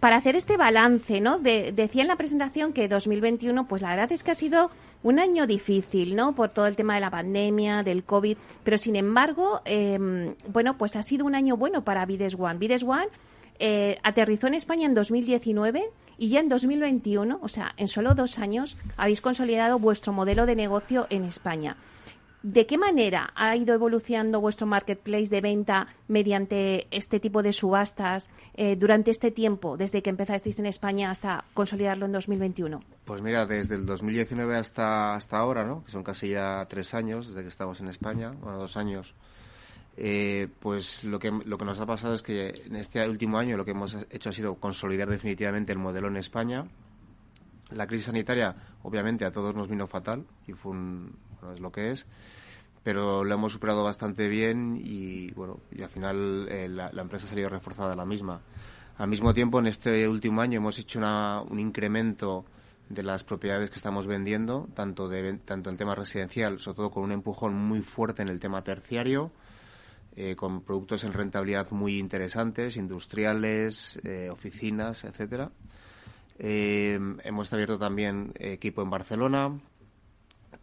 para 0.00 0.16
hacer 0.16 0.36
este 0.36 0.58
balance, 0.58 1.22
¿no? 1.22 1.38
decía 1.38 2.02
en 2.02 2.08
la 2.08 2.16
presentación 2.16 2.74
que 2.74 2.86
2021, 2.86 3.66
pues 3.66 3.80
la 3.80 3.88
verdad 3.88 4.12
es 4.12 4.22
que 4.22 4.32
ha 4.32 4.34
sido 4.34 4.70
un 5.02 5.18
año 5.18 5.46
difícil, 5.46 6.14
¿no? 6.14 6.34
Por 6.34 6.50
todo 6.50 6.66
el 6.66 6.76
tema 6.76 6.96
de 6.96 7.00
la 7.00 7.10
pandemia, 7.10 7.82
del 7.82 8.04
COVID, 8.04 8.36
pero 8.64 8.76
sin 8.76 8.96
embargo, 8.96 9.62
em, 9.64 10.34
bueno, 10.46 10.76
pues 10.76 10.94
ha 10.96 11.02
sido 11.02 11.24
un 11.24 11.34
año 11.34 11.56
bueno 11.56 11.84
para 11.84 12.04
Vides 12.04 12.36
One. 12.38 12.58
Vides 12.58 12.82
One 12.82 13.08
eh, 13.58 13.98
aterrizó 14.02 14.46
en 14.46 14.54
España 14.54 14.86
en 14.86 14.94
2019 14.94 15.90
y 16.18 16.28
ya 16.28 16.40
en 16.40 16.48
2021, 16.48 17.38
o 17.42 17.48
sea, 17.48 17.74
en 17.76 17.88
solo 17.88 18.14
dos 18.14 18.38
años, 18.38 18.76
habéis 18.96 19.20
consolidado 19.20 19.78
vuestro 19.78 20.12
modelo 20.12 20.46
de 20.46 20.56
negocio 20.56 21.06
en 21.10 21.24
España. 21.24 21.76
¿De 22.44 22.66
qué 22.66 22.76
manera 22.76 23.32
ha 23.34 23.56
ido 23.56 23.72
evolucionando 23.72 24.38
vuestro 24.38 24.66
marketplace 24.66 25.28
de 25.28 25.40
venta 25.40 25.86
mediante 26.08 26.86
este 26.90 27.18
tipo 27.18 27.42
de 27.42 27.54
subastas 27.54 28.28
eh, 28.52 28.76
durante 28.76 29.10
este 29.10 29.30
tiempo, 29.30 29.78
desde 29.78 30.02
que 30.02 30.10
empezasteis 30.10 30.58
en 30.58 30.66
España 30.66 31.10
hasta 31.10 31.46
consolidarlo 31.54 32.04
en 32.04 32.12
2021? 32.12 32.82
Pues 33.06 33.22
mira, 33.22 33.46
desde 33.46 33.76
el 33.76 33.86
2019 33.86 34.56
hasta, 34.56 35.14
hasta 35.14 35.38
ahora, 35.38 35.64
¿no? 35.64 35.84
que 35.84 35.90
son 35.90 36.02
casi 36.02 36.28
ya 36.28 36.66
tres 36.68 36.92
años 36.92 37.28
desde 37.28 37.40
que 37.40 37.48
estamos 37.48 37.80
en 37.80 37.88
España, 37.88 38.34
bueno, 38.38 38.58
dos 38.58 38.76
años, 38.76 39.14
eh, 39.96 40.48
pues 40.60 41.04
lo 41.04 41.18
que, 41.18 41.30
lo 41.30 41.56
que 41.58 41.64
nos 41.64 41.80
ha 41.80 41.86
pasado 41.86 42.14
es 42.14 42.22
que 42.22 42.62
en 42.66 42.76
este 42.76 43.06
último 43.08 43.38
año 43.38 43.56
lo 43.56 43.64
que 43.64 43.72
hemos 43.72 43.96
hecho 44.10 44.30
ha 44.30 44.32
sido 44.32 44.56
consolidar 44.56 45.08
definitivamente 45.08 45.72
el 45.72 45.78
modelo 45.78 46.08
en 46.08 46.16
España. 46.16 46.66
La 47.70 47.86
crisis 47.86 48.06
sanitaria, 48.06 48.54
obviamente, 48.82 49.24
a 49.24 49.32
todos 49.32 49.54
nos 49.54 49.68
vino 49.68 49.86
fatal 49.86 50.24
y 50.46 50.52
fue 50.52 50.72
un, 50.72 51.16
es 51.52 51.60
lo 51.60 51.70
que 51.70 51.90
es 51.90 52.06
pero 52.84 53.24
lo 53.24 53.34
hemos 53.34 53.52
superado 53.52 53.82
bastante 53.82 54.28
bien 54.28 54.78
y 54.80 55.30
bueno 55.32 55.58
al 55.82 55.88
final 55.88 56.46
eh, 56.50 56.68
la, 56.68 56.90
empresa 56.90 57.26
ha 57.26 57.30
salido 57.30 57.48
reforzada 57.48 57.96
la 57.96 58.04
misma 58.04 58.40
al 58.98 59.08
mismo 59.08 59.34
tiempo 59.34 59.58
en 59.58 59.66
este 59.66 60.06
último 60.06 60.42
año 60.42 60.58
hemos 60.58 60.78
hecho 60.78 61.00
un 61.00 61.58
incremento 61.58 62.44
de 62.90 63.02
las 63.02 63.24
propiedades 63.24 63.70
que 63.70 63.76
estamos 63.76 64.06
vendiendo 64.06 64.68
tanto 64.74 65.08
de 65.08 65.38
tanto 65.38 65.74
tema 65.76 65.94
residencial 65.94 66.60
sobre 66.60 66.76
todo 66.76 66.90
con 66.90 67.02
un 67.04 67.12
empujón 67.12 67.54
muy 67.54 67.80
fuerte 67.80 68.22
en 68.22 68.28
el 68.28 68.38
tema 68.38 68.62
terciario 68.62 69.32
eh, 70.16 70.36
con 70.36 70.62
productos 70.62 71.04
en 71.04 71.12
rentabilidad 71.12 71.70
muy 71.70 71.98
interesantes 71.98 72.76
industriales 72.76 73.98
eh, 74.04 74.30
oficinas 74.30 75.04
etcétera 75.04 75.50
hemos 76.36 77.52
abierto 77.52 77.78
también 77.78 78.32
equipo 78.40 78.82
en 78.82 78.90
Barcelona 78.90 79.52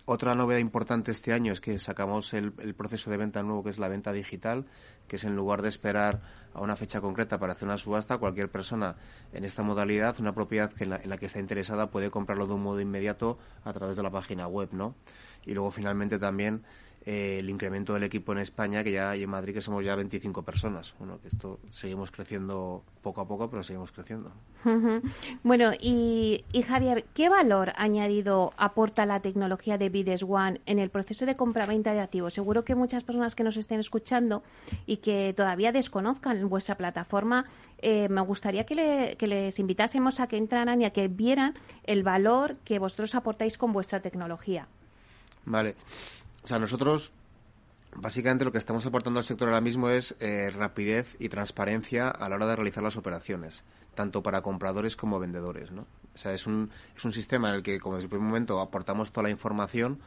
otra 0.06 0.36
novedad 0.36 0.60
importante 0.60 1.12
este 1.12 1.32
año 1.32 1.54
es 1.54 1.62
que 1.62 1.78
sacamos 1.78 2.34
el, 2.34 2.52
proceso 2.52 3.12
de 3.12 3.18
venta 3.18 3.44
nuevo, 3.44 3.64
que 3.64 3.70
es 3.70 3.80
la 3.80 3.88
venta 3.88 4.12
digital, 4.12 4.66
que 5.08 5.18
es 5.18 5.24
en 5.24 5.36
lugar 5.36 5.62
de 5.62 5.70
esperar 5.70 6.22
a 6.54 6.62
una 6.62 6.76
fecha 6.76 7.02
concreta 7.02 7.40
para 7.40 7.54
hacer 7.54 7.68
una 7.68 7.78
subasta, 7.78 8.18
cualquier 8.18 8.50
persona 8.50 8.96
en 9.32 9.46
esta 9.46 9.64
modalidad, 9.64 10.20
una 10.20 10.34
propiedad 10.34 10.74
que 10.74 10.86
en, 10.86 10.90
la, 10.90 11.18
que 11.18 11.28
está 11.28 11.40
interesada, 11.40 11.92
puede 11.92 12.10
comprarlo 12.10 12.48
de 12.48 12.54
un 12.54 12.64
modo 12.64 12.82
inmediato 12.82 13.38
a 13.64 13.72
través 13.74 13.96
de 13.96 14.04
la 14.04 14.10
página 14.10 14.48
web, 14.48 14.70
¿no? 14.74 14.96
Y 15.46 15.54
luego 15.54 15.72
finalmente 15.72 16.18
también 16.18 16.64
eh, 17.04 17.38
el 17.40 17.50
incremento 17.50 17.96
del 17.96 18.04
equipo 18.04 18.32
en 18.32 18.38
España, 18.38 18.84
que 18.84 18.92
ya 18.92 19.10
hay 19.10 19.24
en 19.24 19.30
Madrid 19.30 19.56
que 19.56 19.62
somos 19.62 19.84
ya 19.84 19.96
25 19.96 20.44
personas. 20.44 20.94
Bueno, 21.00 21.20
que 21.20 21.30
esto 21.30 21.60
seguimos 21.72 22.12
creciendo 22.12 22.84
poco 23.02 23.22
a 23.22 23.28
poco, 23.28 23.50
pero 23.50 23.64
seguimos 23.64 23.92
creciendo. 23.92 24.32
Bueno, 25.42 25.72
y, 25.80 26.44
Javier, 26.68 27.06
¿qué 27.16 27.28
valor 27.28 27.74
añadido 27.76 28.54
aporta 28.56 29.08
la 29.08 29.20
tecnología 29.20 29.80
de 29.80 29.90
Bides 29.90 30.22
One 30.22 30.62
en 30.68 30.78
el 30.78 30.92
proceso 30.92 31.26
de 31.26 31.36
compra-venta 31.36 31.94
de 31.94 32.02
activos? 32.02 32.36
Seguro 32.36 32.64
que 32.64 32.76
muchas 32.76 33.04
personas 33.04 33.34
que 33.34 33.44
nos 33.44 33.58
estén 33.58 33.80
escuchando 33.80 34.44
y 34.86 34.98
que 34.98 35.34
todavía 35.36 35.72
desconozcan 35.72 36.48
vuestra 36.50 36.76
plataforma, 36.76 37.46
eh, 37.80 38.10
me 38.10 38.22
gustaría 38.22 38.68
que, 38.68 39.16
que 39.18 39.26
les 39.26 39.58
invitásemos 39.58 40.20
a 40.20 40.28
que 40.28 40.38
entraran 40.38 40.80
y 40.84 40.86
a 40.86 40.92
que 40.92 41.08
vieran 41.08 41.56
el 41.84 42.04
valor 42.04 42.58
que 42.64 42.78
vosotros 42.78 43.16
aportáis 43.16 43.58
con 43.58 43.74
vuestra 43.74 44.02
tecnología. 44.02 44.68
Vale. 45.46 45.76
O 46.44 46.48
sea, 46.48 46.60
nosotros 46.60 47.12
básicamente 47.96 48.46
lo 48.46 48.52
que 48.52 48.58
estamos 48.58 48.86
aportando 48.86 49.20
al 49.20 49.24
sector 49.24 49.48
ahora 49.48 49.62
mismo 49.62 49.90
es 49.90 50.16
eh, 50.20 50.50
rapidez 50.52 51.16
y 51.20 51.30
transparencia 51.30 52.10
a 52.10 52.30
la 52.30 52.36
hora 52.36 52.48
de 52.48 52.56
realizar 52.56 52.84
las 52.84 52.98
operaciones, 52.98 53.64
tanto 53.96 54.24
para 54.24 54.42
compradores 54.42 54.96
como 54.96 55.20
vendedores, 55.20 55.72
¿no? 55.72 55.86
O 56.14 56.18
sea, 56.18 56.34
es 56.34 56.48
un, 56.48 56.70
es 56.96 57.06
un 57.06 57.14
sistema 57.14 57.50
en 57.50 57.56
el 57.56 57.64
que, 57.64 57.80
como 57.80 57.96
desde 57.96 58.06
el 58.06 58.10
primer 58.10 58.28
momento, 58.28 58.60
aportamos 58.60 59.12
toda 59.12 59.24
la 59.24 59.30
información. 59.30 60.00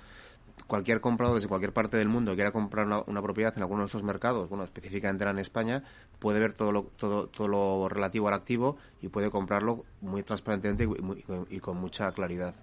Cualquier 0.67 1.01
comprador 1.01 1.35
desde 1.35 1.49
cualquier 1.49 1.73
parte 1.73 1.97
del 1.97 2.09
mundo 2.09 2.33
que 2.33 2.37
quiera 2.37 2.53
comprar 2.53 2.87
una, 2.87 3.23
propiedad 3.23 3.53
en 3.57 3.63
alguno 3.63 3.83
de 3.83 3.87
estos 3.87 4.03
mercados, 4.03 4.49
bueno, 4.49 4.65
específicamente 4.65 5.25
en 5.25 5.39
España, 5.39 5.83
puede 6.21 6.39
ver 6.39 6.53
todo 6.53 6.71
lo, 6.71 6.83
todo, 6.97 7.27
todo 7.27 7.49
lo 7.49 7.89
relativo 7.89 8.29
al 8.29 8.35
activo 8.35 8.77
y 9.03 9.09
puede 9.09 9.31
comprarlo 9.31 9.85
muy 10.01 10.23
transparentemente 10.23 10.89
y, 11.51 11.59
con 11.59 11.79
mucha 11.79 12.13
claridad. 12.13 12.55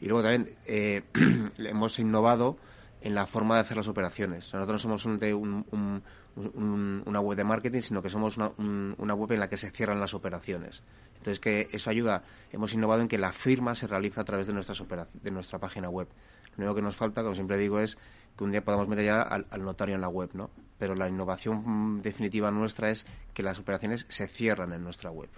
Y 0.00 0.06
luego 0.06 0.22
también 0.22 0.54
eh, 0.66 1.02
hemos 1.58 1.98
innovado 1.98 2.56
en 3.04 3.14
la 3.14 3.26
forma 3.26 3.56
de 3.56 3.60
hacer 3.60 3.76
las 3.76 3.86
operaciones. 3.86 4.52
nosotros 4.54 4.86
no 4.86 4.98
somos 4.98 6.02
una 6.36 7.20
web 7.20 7.36
de 7.36 7.44
marketing, 7.44 7.82
sino 7.82 8.02
que 8.02 8.08
somos 8.08 8.38
una, 8.38 9.14
web 9.14 9.32
en 9.32 9.40
la 9.40 9.48
que 9.48 9.58
se 9.58 9.70
cierran 9.70 10.00
las 10.00 10.14
operaciones. 10.14 10.82
Entonces, 11.18 11.38
que 11.38 11.68
eso 11.70 11.90
ayuda. 11.90 12.22
Hemos 12.50 12.72
innovado 12.72 13.02
en 13.02 13.08
que 13.08 13.18
la 13.18 13.32
firma 13.32 13.74
se 13.74 13.86
realiza 13.86 14.22
a 14.22 14.24
través 14.24 14.46
de, 14.46 14.54
nuestras 14.54 14.82
de 15.12 15.30
nuestra 15.30 15.58
página 15.58 15.90
web. 15.90 16.08
Lo 16.56 16.64
único 16.64 16.76
que 16.76 16.82
nos 16.82 16.96
falta, 16.96 17.22
como 17.22 17.34
siempre 17.34 17.58
digo, 17.58 17.78
es 17.78 17.98
que 18.38 18.44
un 18.44 18.52
día 18.52 18.64
podamos 18.64 18.88
meter 18.88 19.04
ya 19.04 19.20
al, 19.20 19.62
notario 19.62 19.94
en 19.96 20.00
la 20.00 20.08
web, 20.08 20.30
¿no? 20.32 20.50
Pero 20.78 20.94
la 20.94 21.06
innovación 21.06 21.62
mm, 21.98 22.00
definitiva 22.00 22.50
nuestra 22.50 22.88
es 22.88 23.06
que 23.34 23.42
las 23.42 23.58
operaciones 23.58 24.06
se 24.08 24.26
cierran 24.28 24.72
en 24.72 24.82
nuestra 24.82 25.10
web. 25.10 25.28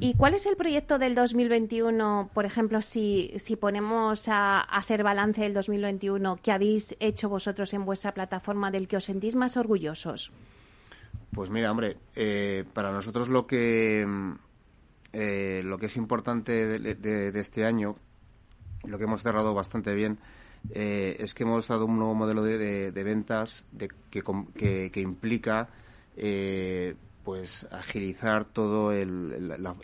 ¿Y 0.00 0.14
cuál 0.14 0.34
es 0.34 0.46
el 0.46 0.56
proyecto 0.56 0.98
del 0.98 1.14
2021, 1.14 2.30
por 2.34 2.44
ejemplo, 2.44 2.82
si, 2.82 3.32
si 3.38 3.56
ponemos 3.56 4.28
a 4.28 4.60
hacer 4.60 5.02
balance 5.02 5.40
del 5.40 5.54
2021 5.54 6.36
que 6.42 6.52
habéis 6.52 6.96
hecho 7.00 7.28
vosotros 7.28 7.72
en 7.74 7.84
vuestra 7.84 8.12
plataforma 8.12 8.70
del 8.70 8.88
que 8.88 8.96
os 8.96 9.04
sentís 9.04 9.34
más 9.36 9.56
orgullosos? 9.56 10.32
Pues 11.32 11.50
mira, 11.50 11.70
hombre, 11.70 11.96
eh, 12.14 12.64
para 12.72 12.92
nosotros 12.92 13.28
lo 13.28 13.46
que, 13.46 14.06
eh, 15.12 15.62
lo 15.64 15.78
que 15.78 15.86
es 15.86 15.96
importante 15.96 16.66
de, 16.78 17.40
este 17.40 17.64
año, 17.64 17.96
lo 18.84 18.98
que 18.98 19.04
hemos 19.04 19.22
cerrado 19.22 19.54
bastante 19.54 19.94
bien, 19.94 20.18
eh, 20.70 21.16
es 21.18 21.34
que 21.34 21.42
hemos 21.42 21.68
dado 21.68 21.86
un 21.86 21.98
nuevo 21.98 22.14
modelo 22.14 22.42
de, 22.42 22.90
ventas 22.92 23.64
que, 23.76 23.88
que, 24.56 24.90
que, 24.90 25.00
implica 25.00 25.68
pues 27.24 27.66
agilizar 27.70 28.44
todo 28.44 28.92
la, 28.92 29.74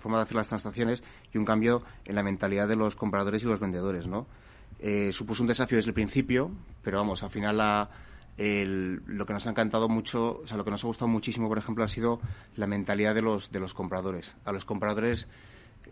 forma 0.00 0.18
de 0.18 0.22
hacer 0.22 0.36
las 0.36 0.48
transacciones 0.48 1.04
y 1.32 1.38
un 1.38 1.44
cambio 1.44 1.82
en 2.06 2.14
la 2.14 2.22
mentalidad 2.22 2.66
de 2.66 2.76
los 2.76 2.96
compradores 2.96 3.42
y 3.42 3.46
los 3.46 3.60
vendedores, 3.60 4.06
¿no? 4.06 4.26
Eh, 4.80 5.12
supuso 5.12 5.42
un 5.42 5.48
desafío 5.48 5.76
desde 5.76 5.90
el 5.90 5.94
principio, 5.94 6.50
pero 6.82 6.98
vamos, 6.98 7.22
al 7.22 7.30
final 7.30 7.58
lo 8.36 9.26
que 9.26 9.32
nos 9.32 9.46
ha 9.46 9.50
encantado 9.50 9.88
mucho, 9.88 10.40
o 10.42 10.46
sea, 10.46 10.56
lo 10.56 10.64
que 10.64 10.70
nos 10.70 10.82
ha 10.84 10.86
gustado 10.86 11.08
muchísimo, 11.08 11.48
por 11.48 11.58
ejemplo, 11.58 11.84
ha 11.84 11.88
sido 11.88 12.20
la 12.56 12.66
mentalidad 12.66 13.14
de 13.14 13.22
los, 13.22 13.52
de 13.52 13.60
los 13.60 13.74
compradores. 13.74 14.36
A 14.44 14.52
los 14.52 14.64
compradores 14.64 15.28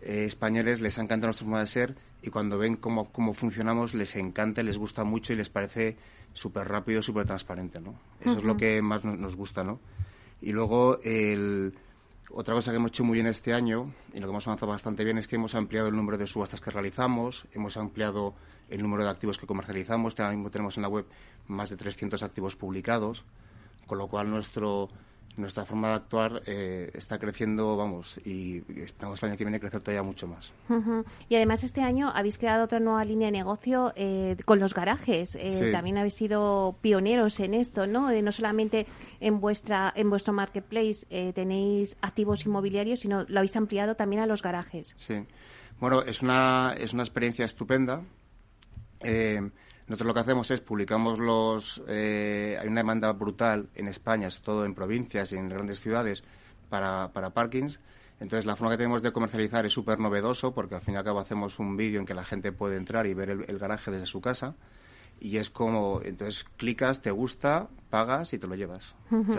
eh, 0.01 0.25
españoles 0.25 0.81
les 0.81 0.97
encanta 0.97 1.27
nuestra 1.27 1.45
forma 1.45 1.59
de 1.59 1.67
ser 1.67 1.95
y 2.23 2.29
cuando 2.29 2.57
ven 2.57 2.77
cómo, 2.77 3.11
cómo 3.11 3.33
funcionamos 3.33 3.93
les 3.93 4.15
encanta, 4.15 4.63
les 4.63 4.77
gusta 4.77 5.03
mucho 5.03 5.33
y 5.33 5.35
les 5.35 5.49
parece 5.49 5.97
súper 6.33 6.67
rápido, 6.67 7.03
súper 7.03 7.25
transparente, 7.25 7.79
¿no? 7.79 7.93
Eso 8.19 8.39
es 8.39 8.43
lo 8.43 8.57
que 8.57 8.81
más 8.81 9.05
nos, 9.05 9.19
nos 9.19 9.35
gusta, 9.35 9.63
¿no? 9.63 9.79
Y 10.43 10.51
luego, 10.51 10.99
otra 12.31 12.53
cosa 12.53 12.71
que 12.71 12.75
hemos 12.75 12.91
hecho 12.91 13.05
muy 13.05 13.15
bien 13.15 13.27
este 13.27 13.53
año, 13.53 13.93
y 14.13 14.19
lo 14.19 14.27
que 14.27 14.31
hemos 14.31 14.45
avanzado 14.45 14.73
bastante 14.73 15.05
bien, 15.05 15.17
es 15.17 15.25
que 15.25 15.37
hemos 15.37 15.55
ampliado 15.55 15.87
el 15.87 15.95
número 15.95 16.17
de 16.17 16.27
subastas 16.27 16.59
que 16.59 16.69
realizamos, 16.69 17.45
hemos 17.53 17.77
ampliado 17.77 18.33
el 18.69 18.81
número 18.81 19.05
de 19.05 19.09
activos 19.09 19.37
que 19.37 19.47
comercializamos. 19.47 20.19
Ahora 20.19 20.33
mismo 20.33 20.51
tenemos 20.51 20.75
en 20.75 20.83
la 20.83 20.89
web 20.89 21.05
más 21.47 21.69
de 21.69 21.77
300 21.77 22.21
activos 22.23 22.57
publicados, 22.57 23.23
con 23.87 23.97
lo 23.97 24.07
cual 24.07 24.29
nuestro 24.29 24.89
nuestra 25.37 25.65
forma 25.65 25.89
de 25.89 25.93
actuar 25.95 26.41
eh, 26.45 26.91
está 26.93 27.17
creciendo, 27.17 27.75
vamos, 27.75 28.19
y 28.25 28.63
esperamos 28.81 29.21
el 29.21 29.29
año 29.29 29.37
que 29.37 29.43
viene 29.43 29.59
crecer 29.59 29.81
todavía 29.81 30.03
mucho 30.03 30.27
más. 30.27 30.51
Y 31.29 31.35
además 31.35 31.63
este 31.63 31.81
año 31.81 32.11
habéis 32.13 32.37
creado 32.37 32.65
otra 32.65 32.79
nueva 32.79 33.03
línea 33.05 33.27
de 33.27 33.31
negocio 33.31 33.93
eh, 33.95 34.37
con 34.45 34.59
los 34.59 34.73
garajes. 34.73 35.35
Eh, 35.35 35.71
también 35.71 35.97
habéis 35.97 36.15
sido 36.15 36.77
pioneros 36.81 37.39
en 37.39 37.53
esto, 37.53 37.87
¿no? 37.87 38.11
no 38.11 38.31
solamente 38.31 38.85
en 39.19 39.39
vuestra 39.39 39.91
en 39.95 40.09
vuestro 40.09 40.33
marketplace 40.33 41.05
tenéis 41.33 41.97
activos 42.01 42.45
inmobiliarios, 42.45 43.01
sino 43.01 43.25
lo 43.27 43.39
habéis 43.39 43.55
ampliado 43.55 43.95
también 43.95 44.21
a 44.21 44.27
los 44.27 44.41
garajes. 44.41 44.95
Sí. 44.97 45.25
Bueno, 45.79 46.01
es 46.03 46.21
una, 46.21 46.75
es 46.77 46.93
una 46.93 47.03
experiencia 47.03 47.45
estupenda. 47.45 48.01
Nosotros 49.93 50.07
lo 50.07 50.13
que 50.15 50.19
hacemos 50.21 50.49
es 50.49 50.59
publicamos 50.59 51.19
los. 51.19 51.83
Eh, 51.87 52.57
hay 52.59 52.67
una 52.67 52.79
demanda 52.79 53.11
brutal 53.11 53.69
en 53.75 53.87
España, 53.87 54.31
sobre 54.31 54.43
todo 54.43 54.65
en 54.65 54.73
provincias 54.73 55.31
y 55.31 55.35
en 55.35 55.49
grandes 55.49 55.81
ciudades, 55.81 56.23
para, 56.67 57.11
para 57.13 57.29
parkings. 57.29 57.79
Entonces, 58.19 58.47
la 58.47 58.55
forma 58.55 58.71
que 58.71 58.77
tenemos 58.77 59.03
de 59.03 59.11
comercializar 59.11 59.67
es 59.67 59.71
súper 59.71 59.99
novedoso 59.99 60.51
porque 60.51 60.73
al 60.73 60.81
fin 60.81 60.95
y 60.95 60.97
al 60.97 61.03
cabo 61.03 61.19
hacemos 61.19 61.59
un 61.59 61.77
vídeo 61.77 61.99
en 61.99 62.07
que 62.07 62.15
la 62.15 62.25
gente 62.25 62.51
puede 62.51 62.77
entrar 62.77 63.05
y 63.05 63.13
ver 63.13 63.29
el 63.29 63.59
garaje 63.59 63.91
desde 63.91 64.07
su 64.07 64.19
casa 64.19 64.55
y 65.23 65.37
es 65.37 65.49
como, 65.49 66.01
entonces 66.03 66.43
clicas, 66.57 67.01
te 67.01 67.09
gusta, 67.09 67.69
pagas 67.89 68.33
y 68.33 68.39
te 68.39 68.45
lo 68.45 68.55
llevas. 68.55 68.93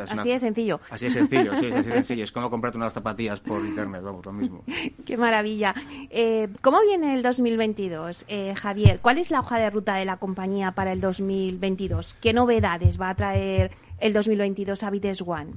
así 0.08 0.30
de 0.30 0.38
sencillo. 0.38 0.80
Así 0.88 1.04
de 1.04 1.10
sencillo, 1.10 1.54
sí, 1.56 1.66
así 1.66 1.90
de 1.90 1.94
sencillo. 1.96 2.24
Es 2.24 2.32
como 2.32 2.48
comprarte 2.48 2.78
unas 2.78 2.94
zapatillas 2.94 3.40
por 3.40 3.62
internet, 3.62 4.00
vamos, 4.02 4.24
lo 4.24 4.32
mismo. 4.32 4.64
Qué 5.04 5.18
maravilla. 5.18 5.74
Eh, 6.08 6.48
¿Cómo 6.62 6.80
viene 6.80 7.14
el 7.14 7.22
2022, 7.22 8.24
eh, 8.28 8.54
Javier? 8.56 9.00
¿Cuál 9.00 9.18
es 9.18 9.30
la 9.30 9.40
hoja 9.40 9.58
de 9.58 9.68
ruta 9.68 9.96
de 9.96 10.06
la 10.06 10.16
compañía 10.16 10.72
para 10.72 10.92
el 10.92 11.02
2022? 11.02 12.14
¿Qué 12.14 12.32
novedades 12.32 12.98
va 12.98 13.10
a 13.10 13.14
traer 13.14 13.72
el 13.98 14.14
2022 14.14 14.82
a 14.84 14.90
Vides 14.90 15.20
One? 15.20 15.52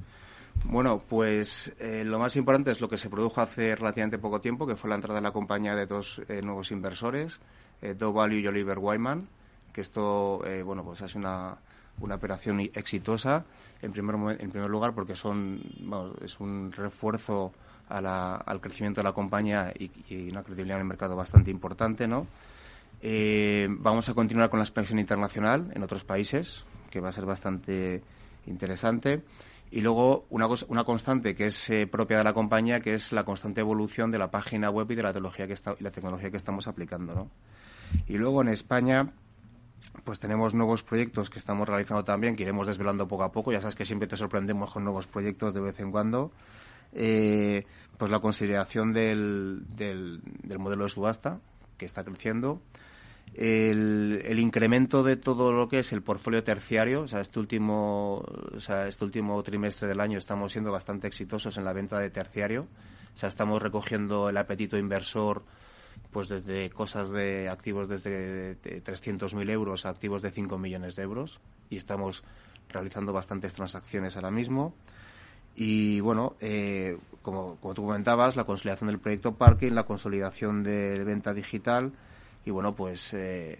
Bueno, 0.64 1.02
pues 1.08 1.72
eh, 1.78 2.02
lo 2.04 2.18
más 2.18 2.36
importante 2.36 2.70
es 2.70 2.82
lo 2.82 2.90
que 2.90 2.98
se 2.98 3.08
produjo 3.08 3.40
hace 3.40 3.74
relativamente 3.76 4.18
poco 4.18 4.42
tiempo, 4.42 4.66
que 4.66 4.76
fue 4.76 4.90
la 4.90 4.96
entrada 4.96 5.20
de 5.20 5.24
la 5.24 5.32
compañía 5.32 5.74
de 5.74 5.86
dos 5.86 6.20
nuevos 6.42 6.70
inversores, 6.70 7.40
Dow 7.96 8.12
Value 8.12 8.40
y 8.40 8.46
Oliver 8.46 8.78
Wyman 8.78 9.28
que 9.78 9.82
esto, 9.82 10.44
eh, 10.44 10.64
bueno, 10.64 10.82
pues 10.82 11.02
es 11.02 11.14
una, 11.14 11.56
una 12.00 12.16
operación 12.16 12.58
exitosa, 12.58 13.44
en 13.80 13.92
primer, 13.92 14.16
en 14.40 14.50
primer 14.50 14.68
lugar 14.68 14.92
porque 14.92 15.14
son, 15.14 15.62
es 16.20 16.40
un 16.40 16.72
refuerzo 16.72 17.52
al 17.88 18.60
crecimiento 18.60 19.02
de 19.02 19.04
la 19.04 19.12
compañía 19.12 19.72
y, 19.78 20.30
una 20.32 20.42
credibilidad 20.42 20.78
en 20.78 20.82
el 20.82 20.88
mercado 20.88 21.14
bastante 21.14 21.52
importante, 21.52 22.08
¿no? 22.08 22.26
Eh, 23.02 23.68
vamos 23.70 24.08
a 24.08 24.14
continuar 24.14 24.50
con 24.50 24.58
la 24.58 24.64
expansión 24.64 24.98
internacional 24.98 25.70
en 25.72 25.80
otros 25.84 26.02
países, 26.02 26.64
que 26.90 26.98
va 26.98 27.10
a 27.10 27.12
ser 27.12 27.24
bastante 27.24 28.02
interesante. 28.48 29.22
Y 29.70 29.80
luego 29.80 30.26
una, 30.30 30.48
una 30.66 30.82
constante 30.82 31.36
que 31.36 31.46
es 31.46 31.70
eh, 31.70 31.86
propia 31.86 32.18
de 32.18 32.24
la 32.24 32.32
compañía, 32.32 32.80
que 32.80 32.94
es 32.94 33.12
la 33.12 33.24
constante 33.24 33.60
evolución 33.60 34.10
de 34.10 34.18
la 34.18 34.32
página 34.32 34.70
web 34.70 34.90
y 34.90 34.96
de 34.96 35.04
la 35.04 35.12
tecnología 35.12 35.46
que, 35.46 35.52
está, 35.52 35.76
y 35.78 35.84
la 35.84 35.92
tecnología 35.92 36.32
que 36.32 36.36
estamos 36.36 36.66
aplicando. 36.66 37.14
¿no? 37.14 37.30
Y 38.08 38.18
luego 38.18 38.42
en 38.42 38.48
España 38.48 39.12
pues 40.04 40.18
tenemos 40.18 40.54
nuevos 40.54 40.82
proyectos 40.82 41.30
que 41.30 41.38
estamos 41.38 41.68
realizando 41.68 42.04
también, 42.04 42.36
que 42.36 42.42
iremos 42.42 42.66
desvelando 42.66 43.08
poco 43.08 43.24
a 43.24 43.32
poco. 43.32 43.52
Ya 43.52 43.60
sabes 43.60 43.76
que 43.76 43.84
siempre 43.84 44.08
te 44.08 44.16
sorprendemos 44.16 44.70
con 44.70 44.84
nuevos 44.84 45.06
proyectos 45.06 45.54
de 45.54 45.60
vez 45.60 45.80
en 45.80 45.90
cuando. 45.90 46.32
Eh, 46.92 47.66
pues 47.96 48.10
la 48.10 48.20
consideración 48.20 48.92
del, 48.92 49.62
del, 49.76 50.20
modelo 50.58 50.84
de 50.84 50.90
subasta, 50.90 51.40
que 51.76 51.84
está 51.84 52.04
creciendo. 52.04 52.62
El, 53.34 54.22
el, 54.24 54.38
incremento 54.38 55.02
de 55.02 55.16
todo 55.16 55.52
lo 55.52 55.68
que 55.68 55.80
es 55.80 55.92
el 55.92 56.02
portfolio 56.02 56.42
terciario, 56.42 57.02
o 57.02 57.08
sea, 57.08 57.20
este 57.20 57.38
último, 57.38 58.24
o 58.54 58.60
sea, 58.60 58.88
este 58.88 59.04
último 59.04 59.42
trimestre 59.42 59.86
del 59.86 60.00
año 60.00 60.16
estamos 60.16 60.52
siendo 60.52 60.72
bastante 60.72 61.06
exitosos 61.06 61.58
en 61.58 61.64
la 61.64 61.74
venta 61.74 61.98
de 61.98 62.08
terciario. 62.08 62.66
O 63.14 63.18
sea, 63.18 63.28
estamos 63.28 63.60
recogiendo 63.60 64.28
el 64.28 64.36
apetito 64.36 64.78
inversor 64.78 65.42
pues 66.10 66.28
desde 66.28 66.70
cosas 66.70 67.10
de 67.10 67.48
activos 67.48 67.88
desde 67.88 68.56
300.000 68.62 69.50
euros 69.50 69.86
a 69.86 69.90
activos 69.90 70.22
de 70.22 70.30
5 70.30 70.58
millones 70.58 70.96
de 70.96 71.02
euros 71.02 71.40
y 71.70 71.76
estamos 71.76 72.24
realizando 72.68 73.12
bastantes 73.12 73.54
transacciones 73.54 74.16
ahora 74.16 74.30
mismo. 74.30 74.74
Y 75.54 76.00
bueno, 76.00 76.36
eh, 76.40 76.98
como, 77.22 77.56
como, 77.56 77.74
tú 77.74 77.82
comentabas, 77.82 78.36
la 78.36 78.44
consolidación 78.44 78.88
del 78.88 79.00
proyecto 79.00 79.34
Parking, 79.34 79.72
la 79.72 79.84
consolidación 79.84 80.62
de 80.62 81.02
venta 81.04 81.34
digital 81.34 81.92
y 82.44 82.50
bueno, 82.50 82.74
pues, 82.74 83.12
eh, 83.14 83.58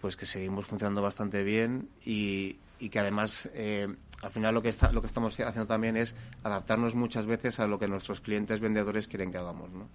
pues 0.00 0.16
que 0.16 0.26
seguimos 0.26 0.66
funcionando 0.66 1.00
bastante 1.00 1.42
bien 1.42 1.88
y, 2.04 2.58
y 2.80 2.88
que 2.88 2.98
además 2.98 3.48
eh, 3.54 3.94
al 4.22 4.30
final 4.30 4.54
lo 4.54 4.62
que, 4.62 4.68
está, 4.68 4.92
lo 4.92 5.00
que 5.00 5.06
estamos 5.06 5.38
haciendo 5.38 5.66
también 5.66 5.96
es 5.96 6.14
adaptarnos 6.42 6.94
muchas 6.94 7.26
veces 7.26 7.60
a 7.60 7.66
lo 7.66 7.78
que 7.78 7.88
nuestros 7.88 8.20
clientes 8.20 8.60
vendedores 8.60 9.06
quieren 9.06 9.30
que 9.30 9.38
hagamos. 9.38 9.70
¿no? 9.70 9.88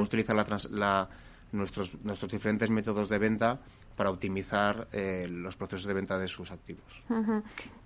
utilizar 0.00 0.36
la, 0.36 0.46
la, 0.70 1.08
nuestros, 1.52 1.96
nuestros 2.04 2.30
diferentes 2.30 2.70
métodos 2.70 3.08
de 3.08 3.18
venta 3.18 3.58
para 3.96 4.10
optimizar 4.10 4.88
eh, 4.92 5.26
los 5.28 5.56
procesos 5.56 5.86
de 5.86 5.94
venta 5.94 6.18
de 6.18 6.28
sus 6.28 6.50
activos. 6.50 7.02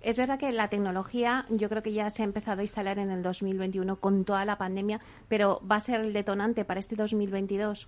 Es 0.01 0.17
verdad 0.17 0.39
que 0.39 0.51
la 0.51 0.67
tecnología 0.69 1.45
yo 1.49 1.69
creo 1.69 1.83
que 1.83 1.93
ya 1.93 2.09
se 2.09 2.23
ha 2.23 2.25
empezado 2.25 2.61
a 2.61 2.63
instalar 2.63 2.97
en 2.99 3.11
el 3.11 3.21
2021 3.21 3.95
con 3.97 4.25
toda 4.25 4.43
la 4.45 4.57
pandemia, 4.57 4.99
pero 5.27 5.61
¿va 5.69 5.75
a 5.75 5.79
ser 5.79 6.01
el 6.01 6.13
detonante 6.13 6.65
para 6.65 6.79
este 6.79 6.95
2022? 6.95 7.87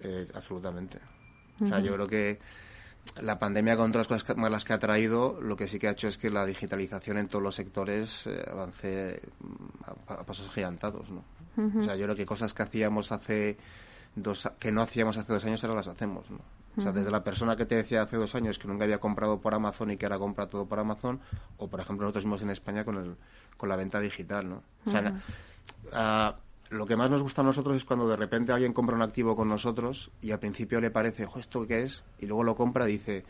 Eh, 0.00 0.26
absolutamente. 0.34 0.98
O 1.60 1.66
sea, 1.66 1.80
yo 1.80 1.94
creo 1.94 2.08
que 2.08 2.38
la 3.20 3.38
pandemia, 3.38 3.76
con 3.76 3.90
otras 3.90 4.08
cosas 4.08 4.36
malas 4.36 4.64
que 4.64 4.72
ha 4.72 4.78
traído, 4.78 5.38
lo 5.40 5.56
que 5.56 5.66
sí 5.66 5.78
que 5.78 5.88
ha 5.88 5.92
hecho 5.92 6.08
es 6.08 6.18
que 6.18 6.30
la 6.30 6.46
digitalización 6.46 7.18
en 7.18 7.28
todos 7.28 7.42
los 7.42 7.54
sectores 7.54 8.26
eh, 8.26 8.44
avance 8.50 9.20
mm, 9.40 10.10
a, 10.12 10.24
pasos 10.24 10.50
gigantados, 10.50 11.10
¿no? 11.10 11.24
O 11.78 11.82
sea, 11.82 11.96
yo 11.96 12.04
creo 12.04 12.16
que 12.16 12.24
cosas 12.24 12.54
que 12.54 12.62
hacíamos 12.62 13.12
hace 13.12 13.58
dos, 14.16 14.50
que 14.58 14.72
no 14.72 14.80
hacíamos 14.80 15.18
hace 15.18 15.34
dos 15.34 15.44
años 15.44 15.62
ahora 15.62 15.76
las 15.76 15.88
hacemos, 15.88 16.30
¿no? 16.30 16.40
O 16.74 16.80
sea, 16.80 16.92
desde 16.92 17.10
la 17.10 17.22
persona 17.22 17.54
que 17.54 17.66
te 17.66 17.76
decía 17.76 18.00
hace 18.00 18.16
dos 18.16 18.34
años 18.34 18.58
que 18.58 18.66
nunca 18.66 18.84
había 18.84 18.98
comprado 18.98 19.38
por 19.38 19.52
Amazon 19.52 19.90
y 19.90 19.98
que 19.98 20.06
ahora 20.06 20.18
compra 20.18 20.46
todo 20.46 20.64
por 20.64 20.78
Amazon, 20.78 21.20
o 21.58 21.68
por 21.68 21.80
ejemplo 21.80 22.06
nosotros 22.06 22.24
mismos 22.24 22.40
en 22.40 22.48
España 22.48 22.82
con, 22.82 22.96
el, 22.96 23.16
con 23.58 23.68
la 23.68 23.76
venta 23.76 24.00
digital, 24.00 24.48
¿no? 24.48 24.62
O 24.86 24.90
sea, 24.90 26.34
lo 26.72 26.86
que 26.86 26.96
más 26.96 27.10
nos 27.10 27.22
gusta 27.22 27.42
a 27.42 27.44
nosotros 27.44 27.76
es 27.76 27.84
cuando 27.84 28.08
de 28.08 28.16
repente 28.16 28.52
alguien 28.52 28.72
compra 28.72 28.96
un 28.96 29.02
activo 29.02 29.36
con 29.36 29.48
nosotros 29.48 30.10
y 30.20 30.30
al 30.30 30.38
principio 30.38 30.80
le 30.80 30.90
parece, 30.90 31.28
¿esto 31.36 31.66
qué 31.66 31.82
es? 31.82 32.04
Y 32.18 32.26
luego 32.26 32.44
lo 32.44 32.56
compra 32.56 32.88
y 32.88 32.92
dice, 32.92 33.24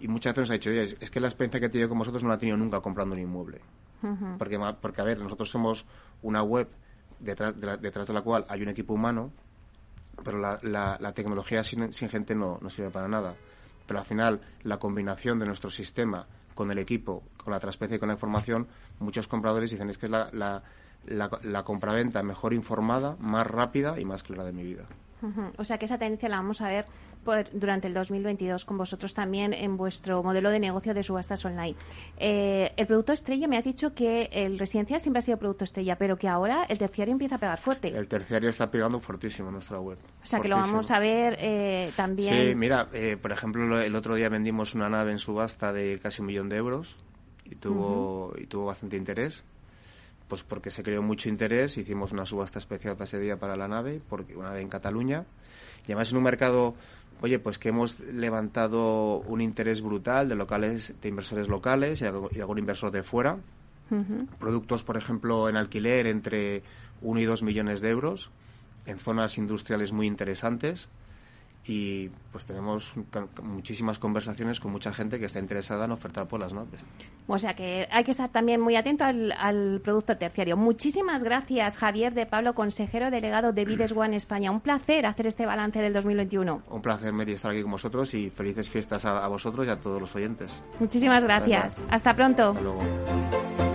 y 0.00 0.08
muchas 0.08 0.34
veces 0.34 0.42
nos 0.42 0.50
ha 0.50 0.52
dicho, 0.54 0.70
oye, 0.70 0.96
es, 0.98 1.10
que 1.10 1.20
la 1.20 1.28
experiencia 1.28 1.60
que 1.60 1.66
he 1.66 1.68
tenido 1.68 1.88
con 1.88 1.98
vosotros 1.98 2.22
no 2.22 2.28
la 2.28 2.34
he 2.34 2.38
tenido 2.38 2.56
nunca 2.56 2.80
comprando 2.80 3.14
un 3.14 3.20
inmueble. 3.20 3.60
porque, 4.38 4.58
porque, 4.80 5.00
a 5.00 5.04
ver, 5.04 5.18
nosotros 5.20 5.50
somos 5.50 5.84
una 6.22 6.42
web 6.42 6.68
detrás 7.20 7.58
de 7.60 7.66
la, 7.66 7.76
detrás 7.76 8.06
de 8.08 8.14
la 8.14 8.22
cual 8.22 8.44
hay 8.48 8.62
un 8.62 8.68
equipo 8.68 8.94
humano, 8.94 9.30
pero 10.24 10.38
la, 10.38 10.58
la, 10.62 11.12
tecnología 11.12 11.62
sin, 11.62 11.92
sin 11.92 12.08
gente 12.08 12.34
no, 12.34 12.58
no 12.60 12.70
sirve 12.70 12.90
para 12.90 13.08
nada. 13.08 13.34
Pero 13.86 14.00
al 14.00 14.06
final, 14.06 14.40
la 14.64 14.78
combinación 14.78 15.38
de 15.38 15.46
nuestro 15.46 15.70
sistema 15.70 16.26
con 16.54 16.70
el 16.70 16.78
equipo, 16.78 17.22
con 17.36 17.52
la 17.52 17.60
transparencia 17.60 17.96
y 17.96 17.98
con 17.98 18.08
la 18.08 18.14
información, 18.14 18.66
muchos 18.98 19.28
compradores 19.28 19.70
dicen 19.70 19.88
es 19.90 19.98
que 19.98 20.06
es 20.06 20.12
la, 20.12 20.28
la, 20.32 20.62
la, 21.06 21.30
la 21.42 21.64
compraventa 21.64 22.22
mejor 22.22 22.54
informada, 22.54 23.16
más 23.18 23.46
rápida 23.46 23.98
y 23.98 24.04
más 24.04 24.22
clara 24.22 24.44
de 24.44 24.52
mi 24.52 24.62
vida. 24.62 24.86
O 25.58 25.64
sea 25.64 25.78
que 25.78 25.84
esa 25.84 25.98
tendencia 25.98 26.28
la 26.28 26.36
vamos 26.36 26.60
a 26.60 26.68
ver 26.68 26.86
durante 27.52 27.86
el 27.86 27.94
2022 27.94 28.64
con 28.64 28.78
vosotros 28.78 29.12
también 29.12 29.52
en 29.52 29.76
vuestro 29.76 30.22
modelo 30.22 30.50
de 30.50 30.58
negocio 30.58 30.94
de 30.94 31.02
subastas 31.02 31.44
online. 31.44 31.76
Eh, 32.16 32.72
el 32.76 32.86
producto 32.86 33.12
estrella, 33.12 33.46
me 33.46 33.58
has 33.58 33.64
dicho 33.64 33.94
que 33.94 34.30
el 34.32 34.58
residencial 34.58 35.00
siempre 35.00 35.18
ha 35.18 35.22
sido 35.22 35.36
producto 35.36 35.64
estrella, 35.64 35.96
pero 35.96 36.16
que 36.16 36.28
ahora 36.28 36.64
el 36.68 36.78
terciario 36.78 37.12
empieza 37.12 37.34
a 37.34 37.38
pegar 37.38 37.60
fuerte. 37.60 37.88
El 37.88 38.08
terciario 38.08 38.48
está 38.48 38.70
pegando 38.70 39.00
fuertísimo 39.00 39.48
en 39.48 39.54
nuestra 39.54 39.78
web. 39.80 39.98
O 40.22 40.26
sea 40.26 40.40
que 40.40 40.48
lo 40.48 40.56
vamos 40.56 40.90
a 40.90 40.98
ver 40.98 41.36
eh, 41.38 41.92
también. 41.94 42.34
Sí, 42.34 42.54
mira, 42.54 42.88
eh, 42.94 43.18
por 43.20 43.32
ejemplo, 43.32 43.78
el 43.78 43.94
otro 43.94 44.14
día 44.14 44.28
vendimos 44.28 44.74
una 44.74 44.88
nave 44.88 45.12
en 45.12 45.18
subasta 45.18 45.72
de 45.72 46.00
casi 46.02 46.22
un 46.22 46.28
millón 46.28 46.48
de 46.48 46.56
euros 46.56 46.96
y 47.44 47.56
tuvo, 47.56 48.32
y 48.38 48.46
tuvo 48.46 48.66
bastante 48.66 48.96
interés 48.96 49.44
pues 50.30 50.44
porque 50.44 50.70
se 50.70 50.84
creó 50.84 51.02
mucho 51.02 51.28
interés, 51.28 51.76
hicimos 51.76 52.12
una 52.12 52.24
subasta 52.24 52.60
especial 52.60 52.94
para 52.94 53.04
ese 53.04 53.18
día 53.18 53.38
para 53.38 53.56
la 53.56 53.66
nave, 53.66 54.00
porque 54.08 54.36
una 54.36 54.48
nave 54.48 54.62
en 54.62 54.68
Cataluña, 54.68 55.26
y 55.82 55.86
además 55.86 56.12
en 56.12 56.18
un 56.18 56.22
mercado, 56.22 56.76
oye, 57.20 57.40
pues 57.40 57.58
que 57.58 57.70
hemos 57.70 57.98
levantado 57.98 59.18
un 59.18 59.40
interés 59.40 59.82
brutal 59.82 60.28
de 60.28 60.36
locales, 60.36 60.94
de 61.02 61.08
inversores 61.08 61.48
locales 61.48 62.00
y 62.00 62.04
de 62.04 62.40
algún 62.40 62.58
inversor 62.58 62.92
de 62.92 63.02
fuera. 63.02 63.38
Productos, 64.38 64.84
por 64.84 64.96
ejemplo, 64.96 65.48
en 65.48 65.56
alquiler 65.56 66.06
entre 66.06 66.62
1 67.02 67.20
y 67.20 67.24
2 67.24 67.42
millones 67.42 67.80
de 67.80 67.90
euros, 67.90 68.30
en 68.86 69.00
zonas 69.00 69.36
industriales 69.36 69.90
muy 69.90 70.06
interesantes. 70.06 70.88
Y 71.66 72.08
pues 72.32 72.46
tenemos 72.46 72.94
muchísimas 73.42 73.98
conversaciones 73.98 74.60
con 74.60 74.72
mucha 74.72 74.92
gente 74.92 75.18
que 75.18 75.26
está 75.26 75.38
interesada 75.38 75.84
en 75.84 75.90
ofertar 75.92 76.26
por 76.26 76.40
las 76.40 76.52
noches. 76.54 76.80
O 77.26 77.38
sea 77.38 77.54
que 77.54 77.86
hay 77.90 78.02
que 78.02 78.10
estar 78.10 78.30
también 78.30 78.60
muy 78.60 78.76
atento 78.76 79.04
al, 79.04 79.80
producto 79.84 80.16
terciario. 80.16 80.56
Muchísimas 80.56 81.22
gracias, 81.22 81.76
Javier 81.76 82.14
de 82.14 82.26
Pablo, 82.26 82.54
consejero 82.54 83.10
delegado 83.10 83.52
de 83.52 83.64
Vides 83.64 83.92
One 83.92 84.16
España. 84.16 84.50
Un 84.50 84.60
placer 84.60 85.06
hacer 85.06 85.26
este 85.26 85.46
balance 85.46 85.80
del 85.80 85.92
2021. 85.92 86.62
Un 86.68 86.82
placer, 86.82 87.12
Mary, 87.12 87.32
estar 87.32 87.50
aquí 87.50 87.62
con 87.62 87.72
vosotros 87.72 88.14
y 88.14 88.30
felices 88.30 88.68
fiestas 88.68 89.04
a, 89.04 89.26
vosotros 89.28 89.66
y 89.66 89.70
a 89.70 89.76
todos 89.76 90.00
los 90.00 90.14
oyentes. 90.16 90.50
Muchísimas 90.78 91.24
gracias. 91.24 91.76
Hasta 91.90 92.14
pronto. 92.16 92.50
Hasta 92.50 92.60
luego. 92.60 93.69